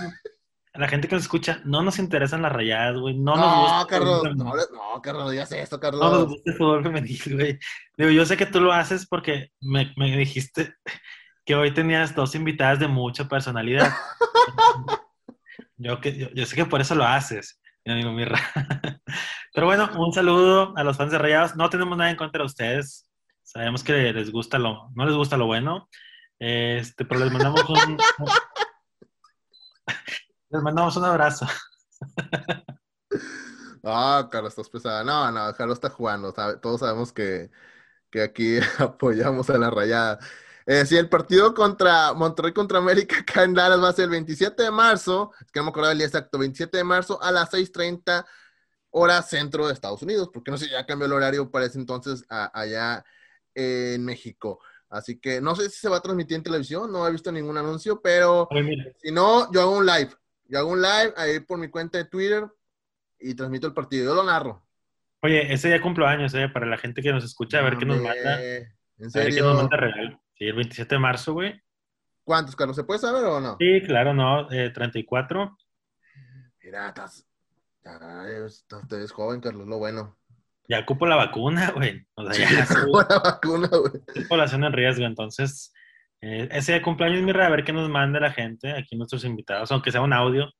la 0.78 0.86
gente 0.86 1.08
que 1.08 1.16
nos 1.16 1.24
escucha, 1.24 1.60
no 1.64 1.82
nos 1.82 1.98
interesan 1.98 2.40
las 2.40 2.52
rayadas, 2.52 2.96
güey. 2.98 3.18
No, 3.18 3.34
nos 3.34 3.60
gusta. 3.60 3.86
Carlos, 3.88 4.36
no, 4.36 4.44
no, 4.54 5.02
Carlos, 5.02 5.30
digas 5.32 5.50
esto, 5.50 5.80
Carlos. 5.80 6.00
No 6.00 6.10
nos 6.10 6.28
gusta 6.28 6.50
el 6.52 6.56
fútbol 6.56 6.82
femenil, 6.84 7.20
güey. 7.34 7.58
Digo, 7.96 8.10
yo 8.10 8.24
sé 8.24 8.36
que 8.36 8.46
tú 8.46 8.60
lo 8.60 8.72
haces 8.72 9.04
porque 9.06 9.50
me, 9.60 9.92
me 9.96 10.16
dijiste 10.16 10.76
que 11.44 11.56
hoy 11.56 11.74
tenías 11.74 12.14
dos 12.14 12.36
invitadas 12.36 12.78
de 12.78 12.86
mucha 12.86 13.28
personalidad. 13.28 13.92
yo, 15.76 16.00
que, 16.00 16.30
yo, 16.32 16.46
sé 16.46 16.54
que 16.54 16.64
por 16.64 16.80
eso 16.80 16.94
lo 16.94 17.04
haces, 17.04 17.60
mi 17.84 17.94
amigo 17.94 18.12
Mirra. 18.12 18.38
Pero 19.52 19.66
bueno, 19.66 19.90
un 19.96 20.12
saludo 20.12 20.74
a 20.76 20.84
los 20.84 20.96
fans 20.96 21.10
de 21.10 21.18
Rayadas. 21.18 21.56
No 21.56 21.68
tenemos 21.70 21.98
nada 21.98 22.10
en 22.10 22.16
contra 22.16 22.42
de 22.42 22.46
ustedes. 22.46 23.10
Sabemos 23.42 23.82
que 23.82 24.12
les 24.12 24.30
gusta 24.30 24.60
lo, 24.60 24.90
no 24.94 25.04
les 25.06 25.16
gusta 25.16 25.36
lo 25.36 25.46
bueno. 25.46 25.88
Este, 26.38 27.04
pero 27.04 27.24
les 27.24 27.32
mandamos 27.32 27.68
un, 27.68 27.98
les 30.50 30.62
mandamos 30.62 30.96
un 30.96 31.04
abrazo. 31.04 31.46
Ah, 33.84 34.28
Carlos, 34.30 34.52
estás 34.52 34.68
pesada. 34.68 35.04
No, 35.04 35.30
no, 35.30 35.54
Carlos 35.54 35.76
está 35.76 35.88
jugando. 35.88 36.32
Todos 36.32 36.80
sabemos 36.80 37.12
que, 37.12 37.50
aquí 38.22 38.58
apoyamos 38.78 39.48
a 39.50 39.58
la 39.58 39.70
rayada. 39.70 40.18
Eh, 40.66 40.84
sí, 40.84 40.96
el 40.96 41.08
partido 41.08 41.54
contra 41.54 42.12
Monterrey 42.12 42.52
contra 42.52 42.78
América 42.78 43.20
acá 43.20 43.44
en 43.44 43.54
Dallas 43.54 43.82
va 43.82 43.88
a 43.88 43.92
ser 43.92 44.04
el 44.04 44.10
27 44.10 44.64
de 44.64 44.70
marzo, 44.70 45.32
es 45.40 45.50
que 45.50 45.60
no 45.60 45.64
me 45.64 45.70
acuerdo 45.70 45.90
el 45.90 45.98
día 45.98 46.06
exacto, 46.06 46.38
27 46.38 46.76
de 46.76 46.84
marzo 46.84 47.22
a 47.22 47.32
las 47.32 47.50
6.30 47.50 48.26
hora 48.90 49.22
centro 49.22 49.66
de 49.66 49.72
Estados 49.72 50.02
Unidos, 50.02 50.28
porque 50.32 50.50
no 50.50 50.58
sé, 50.58 50.68
ya 50.68 50.84
cambió 50.84 51.06
el 51.06 51.12
horario 51.12 51.50
para 51.50 51.64
ese 51.64 51.78
entonces 51.78 52.24
allá 52.28 53.02
en 53.54 54.04
México. 54.04 54.60
Así 54.90 55.18
que 55.18 55.40
no 55.40 55.54
sé 55.56 55.70
si 55.70 55.78
se 55.78 55.88
va 55.88 55.98
a 55.98 56.02
transmitir 56.02 56.36
en 56.36 56.42
televisión, 56.42 56.90
no 56.92 57.06
he 57.06 57.12
visto 57.12 57.32
ningún 57.32 57.56
anuncio, 57.56 58.00
pero 58.02 58.48
si 59.02 59.10
no, 59.10 59.50
yo 59.52 59.62
hago 59.62 59.78
un 59.78 59.86
live. 59.86 60.10
Yo 60.48 60.58
hago 60.58 60.72
un 60.72 60.80
live 60.80 61.12
ahí 61.16 61.40
por 61.40 61.58
mi 61.58 61.68
cuenta 61.68 61.98
de 61.98 62.06
Twitter 62.06 62.46
y 63.20 63.34
transmito 63.34 63.66
el 63.66 63.74
partido. 63.74 64.06
Yo 64.06 64.14
lo 64.14 64.24
narro. 64.24 64.66
Oye, 65.20 65.52
ese 65.52 65.68
ya 65.68 65.80
cumplo 65.80 66.06
años, 66.06 66.32
¿eh? 66.34 66.48
Para 66.48 66.64
la 66.64 66.78
gente 66.78 67.02
que 67.02 67.12
nos 67.12 67.24
escucha, 67.24 67.58
a 67.58 67.62
ver 67.62 67.76
qué 67.76 67.84
nos 67.84 68.00
manda. 68.00 68.40
¿En 68.42 69.10
serio? 69.10 69.20
A 69.20 69.24
ver 69.24 69.34
qué 69.34 69.40
nos 69.42 69.56
manda 69.56 69.76
real. 69.76 70.20
Sí, 70.36 70.46
el 70.46 70.54
27 70.54 70.94
de 70.94 70.98
marzo, 70.98 71.32
güey. 71.34 71.60
¿Cuántos, 72.24 72.56
Carlos? 72.56 72.76
¿Se 72.76 72.84
puede 72.84 73.00
saber 73.00 73.24
o 73.24 73.40
no? 73.40 73.56
Sí, 73.58 73.82
claro, 73.86 74.14
no. 74.14 74.50
Eh, 74.50 74.70
34. 74.70 75.56
Mira, 76.62 76.88
estás, 76.88 77.26
estás, 77.82 79.12
joven, 79.12 79.40
Carlos, 79.40 79.66
lo 79.66 79.78
bueno. 79.78 80.18
Ya 80.68 80.80
ocupo 80.80 81.06
la 81.06 81.16
vacuna, 81.16 81.72
güey. 81.72 82.06
O 82.14 82.30
sea, 82.30 82.48
ya 82.48 82.64
ocupo 82.82 83.02
la 83.08 83.18
vacuna, 83.18 83.68
güey. 83.68 84.26
Población 84.28 84.64
en 84.64 84.72
riesgo, 84.72 85.04
entonces. 85.04 85.72
Eh, 86.20 86.48
ese 86.50 86.82
cumpleaños, 86.82 87.22
mi 87.22 87.30
a 87.30 87.48
ver 87.48 87.64
qué 87.64 87.72
nos 87.72 87.88
manda 87.88 88.18
la 88.18 88.32
gente, 88.32 88.72
aquí 88.72 88.96
nuestros 88.96 89.24
invitados, 89.24 89.70
aunque 89.70 89.92
sea 89.92 90.00
un 90.00 90.12
audio. 90.12 90.50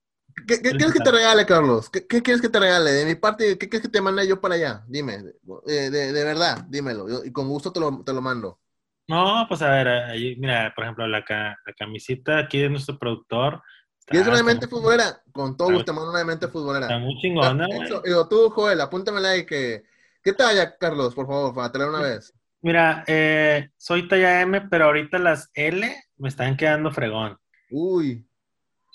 ¿Qué, 0.47 0.61
quieres 0.61 0.92
que 0.92 1.01
te 1.01 1.11
regale, 1.11 1.47
Carlos? 1.47 1.90
¿Qué, 1.90 2.07
quieres 2.07 2.40
que 2.40 2.49
te 2.49 2.61
regale? 2.61 2.92
De 2.92 3.05
mi 3.05 3.16
parte, 3.16 3.59
¿qué 3.59 3.68
quieres 3.68 3.87
que 3.87 3.92
te 3.92 4.01
mande 4.01 4.29
yo 4.29 4.40
para 4.40 4.55
allá? 4.55 4.85
Dime, 4.87 5.18
de, 5.66 5.90
de, 5.90 6.25
verdad, 6.25 6.64
dímelo. 6.68 7.25
y 7.25 7.33
con 7.33 7.49
gusto 7.49 7.73
te 7.73 7.81
lo, 7.81 8.05
te 8.05 8.12
lo, 8.12 8.23
mando. 8.23 8.61
No, 9.09 9.47
pues 9.49 9.62
a 9.62 9.71
ver, 9.71 9.88
ahí, 9.88 10.37
mira, 10.37 10.73
por 10.77 10.85
ejemplo, 10.85 11.09
la, 11.09 11.25
la 11.29 11.73
camisita 11.77 12.38
aquí 12.38 12.59
de 12.59 12.71
nuestro 12.71 12.99
productor. 12.99 13.62
¿Quieres 14.07 14.29
una 14.29 14.38
de 14.38 14.42
mente 14.42 14.68
futbolera? 14.68 15.23
Con 15.33 15.57
todo 15.57 15.71
gusto 15.71 15.85
te 15.87 15.92
mando 15.92 16.11
una 16.11 16.21
de 16.21 16.25
mente 16.25 16.49
futbolera. 16.49 16.87
Está 16.87 16.99
muy 16.99 17.18
chingona, 17.21 17.66
Digo, 18.05 18.29
tú, 18.29 18.51
Joel, 18.51 18.81
apúntamela 18.81 19.31
ahí 19.31 19.44
que... 19.44 19.85
¿Qué 20.23 20.33
talla, 20.33 20.77
Carlos, 20.77 21.14
por 21.14 21.27
favor, 21.27 21.55
para 21.55 21.71
traer 21.71 21.90
una 21.90 22.01
vez? 22.01 22.35
Mira, 22.61 23.05
eh, 23.07 23.71
soy 23.77 24.09
talla 24.09 24.40
M, 24.40 24.62
pero 24.62 24.87
ahorita 24.87 25.18
las 25.18 25.51
L 25.55 25.94
me 26.16 26.29
están 26.29 26.57
quedando 26.57 26.90
fregón. 26.90 27.38
Uy, 27.71 28.27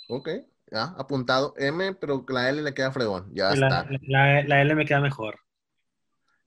ok. 0.09 0.29
Ya, 0.69 0.85
apuntado 0.97 1.53
M, 1.57 1.93
pero 1.95 2.25
la 2.27 2.49
L 2.49 2.61
le 2.61 2.73
queda 2.73 2.91
fregón. 2.91 3.29
Ya 3.33 3.53
está. 3.53 3.87
La, 4.01 4.61
L 4.61 4.75
me 4.75 4.85
queda 4.85 4.99
mejor. 4.99 5.39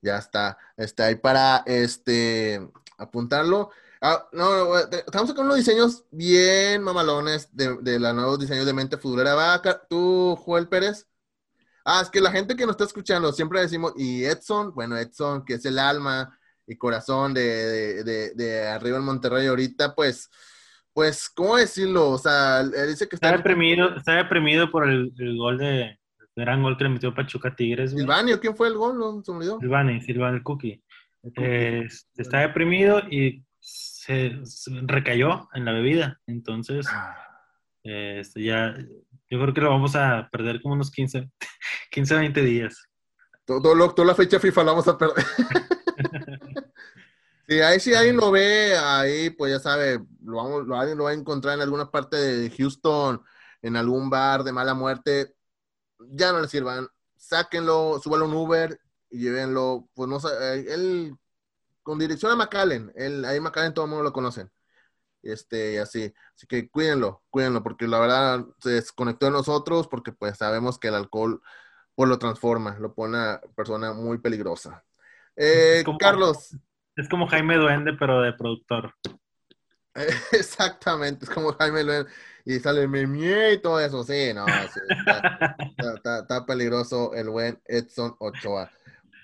Ya 0.01 0.17
está. 0.17 0.57
Está 0.75 1.05
ahí 1.05 1.15
para 1.15 1.63
este 1.65 2.69
apuntarlo. 2.97 3.71
Ah, 3.99 4.27
no, 4.31 4.77
estamos 4.77 5.33
con 5.33 5.45
unos 5.45 5.57
diseños 5.57 6.05
bien 6.11 6.83
mamalones 6.83 7.55
de, 7.55 7.77
de 7.81 7.99
los 7.99 8.13
nuevos 8.13 8.39
diseños 8.39 8.65
de 8.67 8.73
mente 8.73 8.97
futbolera. 8.97 9.33
¿Va 9.33 9.61
tú, 9.89 10.35
Joel 10.35 10.67
Pérez? 10.67 11.07
Ah, 11.83 12.01
es 12.03 12.09
que 12.09 12.21
la 12.21 12.31
gente 12.31 12.55
que 12.55 12.65
nos 12.65 12.73
está 12.73 12.83
escuchando 12.83 13.31
siempre 13.31 13.61
decimos, 13.61 13.93
y 13.95 14.25
Edson, 14.25 14.73
bueno, 14.75 14.97
Edson, 14.97 15.45
que 15.45 15.53
es 15.53 15.65
el 15.65 15.79
alma 15.79 16.36
y 16.67 16.75
corazón 16.75 17.33
de, 17.33 18.03
de, 18.03 18.33
de 18.35 18.67
arriba 18.67 18.97
en 18.97 19.05
Monterrey 19.05 19.47
ahorita, 19.47 19.95
pues 19.95 20.29
pues, 20.97 21.29
¿cómo 21.29 21.57
decirlo? 21.57 22.09
O 22.09 22.17
sea, 22.17 22.61
él 22.61 22.87
dice 22.87 23.07
que 23.07 23.17
está... 23.17 23.27
Está 23.27 23.37
deprimido, 23.37 23.95
está 23.95 24.13
deprimido 24.13 24.71
por 24.71 24.89
el, 24.89 25.13
gol 25.37 25.59
de... 25.59 25.99
El 26.35 26.43
gran 26.43 26.63
gol 26.63 26.75
que 26.75 26.85
le 26.85 26.89
metió 26.89 27.13
Pachuca 27.13 27.55
Tigres. 27.55 27.91
Silvanio, 27.91 28.39
¿quién 28.39 28.55
fue 28.55 28.69
el 28.69 28.73
gol? 28.73 28.97
No, 28.97 29.23
se 29.23 29.31
olvidó. 29.31 29.59
Silvani, 29.59 30.01
Silvani, 30.01 30.37
el 30.37 30.43
Cookie. 30.43 30.83
Eh, 31.35 31.87
está 32.15 32.39
deprimido 32.39 33.01
y 33.11 33.45
se, 33.59 34.41
recayó 34.87 35.47
en 35.53 35.65
la 35.65 35.73
bebida. 35.73 36.19
Entonces, 36.25 36.87
ah. 36.89 37.15
eh, 37.83 38.17
este, 38.21 38.41
ya, 38.41 38.75
yo 39.29 39.39
creo 39.39 39.53
que 39.53 39.61
lo 39.61 39.69
vamos 39.69 39.95
a 39.95 40.27
perder 40.31 40.59
como 40.63 40.73
unos 40.73 40.89
15, 40.89 41.29
15 41.91 42.15
20 42.15 42.41
días. 42.41 42.87
Todo, 43.45 43.93
toda 43.93 44.07
la 44.07 44.15
fecha 44.15 44.39
FIFA 44.39 44.63
la 44.63 44.71
vamos 44.71 44.87
a 44.87 44.97
perder. 44.97 45.23
Sí, 47.47 47.61
ahí 47.61 47.79
si 47.79 47.93
alguien 47.93 48.17
lo 48.17 48.29
ve, 48.29 48.77
ahí 48.77 49.29
pues 49.29 49.53
ya 49.53 49.59
sabe, 49.59 49.99
lo, 50.21 50.35
vamos, 50.35 50.67
lo, 50.67 50.75
alguien 50.75 50.97
lo 50.97 51.05
va 51.05 51.11
a 51.11 51.13
encontrar 51.13 51.55
en 51.55 51.61
alguna 51.61 51.89
parte 51.89 52.17
de 52.17 52.49
Houston, 52.49 53.23
en 53.61 53.77
algún 53.77 54.09
bar 54.09 54.43
de 54.43 54.51
mala 54.51 54.73
muerte, 54.73 55.33
ya 55.99 56.33
no 56.33 56.41
le 56.41 56.49
sirvan, 56.49 56.89
sáquenlo, 57.15 57.99
súbalo 58.03 58.25
un 58.25 58.33
Uber 58.33 58.79
y 59.09 59.19
llévenlo, 59.19 59.87
pues 59.93 60.09
no 60.09 60.19
sé, 60.19 60.27
eh, 60.41 60.73
él, 60.73 61.15
con 61.83 61.97
dirección 61.99 62.33
a 62.33 62.35
McAllen, 62.35 62.91
él, 62.95 63.23
ahí 63.23 63.39
McAllen 63.39 63.73
todo 63.73 63.85
el 63.85 63.91
mundo 63.91 64.03
lo 64.03 64.11
conocen, 64.11 64.51
este, 65.23 65.79
así, 65.79 66.13
así 66.35 66.47
que 66.47 66.69
cuídenlo, 66.69 67.23
cuídenlo, 67.29 67.63
porque 67.63 67.87
la 67.87 67.99
verdad 67.99 68.45
se 68.59 68.71
desconectó 68.71 69.27
de 69.27 69.31
nosotros, 69.31 69.87
porque 69.87 70.11
pues 70.11 70.37
sabemos 70.37 70.79
que 70.79 70.89
el 70.89 70.95
alcohol 70.95 71.41
pues 71.95 72.09
lo 72.09 72.19
transforma, 72.19 72.77
lo 72.77 72.93
pone 72.93 73.17
a 73.17 73.41
persona 73.55 73.93
muy 73.93 74.17
peligrosa. 74.17 74.83
Eh, 75.39 75.83
Carlos. 75.99 76.57
Es 76.97 77.07
como 77.07 77.27
Jaime 77.27 77.55
Duende, 77.57 77.93
pero 77.93 78.21
de 78.21 78.33
productor. 78.33 78.93
Exactamente, 80.31 81.25
es 81.25 81.31
como 81.31 81.53
Jaime 81.53 81.83
Duende. 81.83 82.11
Y 82.43 82.59
sale 82.59 82.87
Memie 82.87 83.53
y 83.53 83.61
todo 83.61 83.79
eso. 83.79 84.03
Sí, 84.03 84.33
no, 84.33 84.45
está, 84.47 86.45
peligroso 86.45 87.13
el 87.13 87.29
buen 87.29 87.61
Edson 87.65 88.15
Ochoa. 88.19 88.71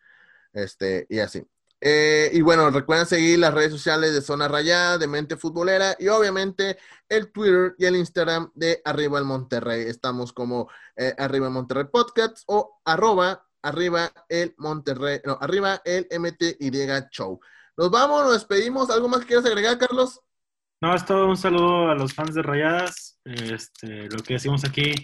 Este, 0.53 1.07
y 1.09 1.20
así. 1.20 1.46
Eh, 1.83 2.31
y 2.35 2.42
bueno, 2.42 2.68
recuerden 2.70 3.07
seguir 3.07 3.38
las 3.38 3.55
redes 3.55 3.72
sociales 3.72 4.12
de 4.12 4.20
Zona 4.20 4.48
Rayada, 4.48 4.98
de 4.98 5.07
Mente 5.07 5.37
Futbolera 5.37 5.96
y 5.98 6.09
obviamente 6.09 6.76
el 7.09 7.33
Twitter 7.33 7.74
y 7.79 7.87
el 7.87 7.96
Instagram 7.96 8.53
de 8.55 8.83
Arriba 8.85 9.18
el 9.18 9.24
Monterrey. 9.24 9.88
Estamos 9.88 10.35
como 10.35 10.68
eh, 10.96 11.14
Arriba 11.16 11.46
el 11.46 11.55
Monterrey 11.55 11.87
Podcast 11.90 12.42
o 12.46 12.81
arroba 12.85 13.46
arriba 13.62 14.12
el 14.29 14.55
Monterrey, 14.59 15.20
no, 15.24 15.38
arriba 15.40 15.81
el 15.85 16.07
MTY 16.11 16.70
Show. 17.11 17.40
Nos 17.76 17.90
vamos, 17.90 18.24
nos 18.24 18.33
despedimos. 18.35 18.90
¿Algo 18.90 19.09
más 19.09 19.20
que 19.20 19.29
quieras 19.29 19.46
agregar, 19.46 19.79
Carlos? 19.79 20.20
No, 20.83 20.95
es 20.95 21.05
todo 21.05 21.26
un 21.26 21.37
saludo 21.37 21.91
a 21.91 21.95
los 21.95 22.14
fans 22.14 22.35
de 22.35 22.43
Rayadas. 22.43 23.18
Este, 23.24 24.09
lo 24.09 24.22
que 24.22 24.35
decimos 24.35 24.64
aquí 24.64 24.95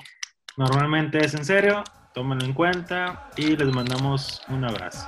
normalmente 0.56 1.22
es 1.22 1.34
en 1.34 1.44
serio, 1.44 1.84
tómenlo 2.14 2.46
en 2.46 2.54
cuenta 2.54 3.28
y 3.36 3.56
les 3.56 3.68
mandamos 3.74 4.40
un 4.48 4.64
abrazo. 4.64 5.06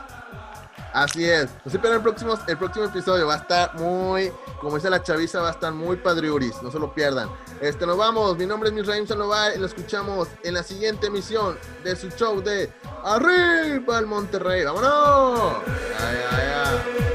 Así 0.93 1.25
es. 1.25 1.49
Pues 1.63 1.73
sí, 1.73 1.79
pero 1.81 1.95
el 1.95 2.03
próximo, 2.03 2.39
el 2.47 2.59
próximo 2.59 2.85
episodio 2.85 3.27
va 3.27 3.35
a 3.35 3.39
estar 3.39 3.75
muy, 3.79 4.31
como 4.61 4.77
dice 4.77 4.91
la 4.91 5.03
chaviza, 5.03 5.41
va 5.41 5.49
a 5.49 5.53
estar 5.53 5.73
muy 5.73 5.97
padriuris. 5.97 6.63
No 6.63 6.71
se 6.71 6.79
lo 6.79 6.93
pierdan. 6.93 7.31
Este, 7.63 7.87
nos 7.87 7.97
vamos. 7.97 8.37
Mi 8.37 8.45
nombre 8.45 8.69
es 8.69 8.75
Misraim 8.75 9.07
Sanovar 9.07 9.53
y 9.57 9.59
lo 9.59 9.67
escuchamos 9.67 10.29
en 10.45 10.53
la 10.53 10.63
siguiente 10.63 11.07
emisión 11.07 11.57
de 11.83 11.97
su 11.97 12.11
show 12.11 12.43
de 12.43 12.71
Arriba 13.05 13.97
al 13.97 14.07
Monterrey. 14.07 14.65
¡Vámonos! 14.65 15.63
Ay, 15.99 16.19
ay, 16.31 17.08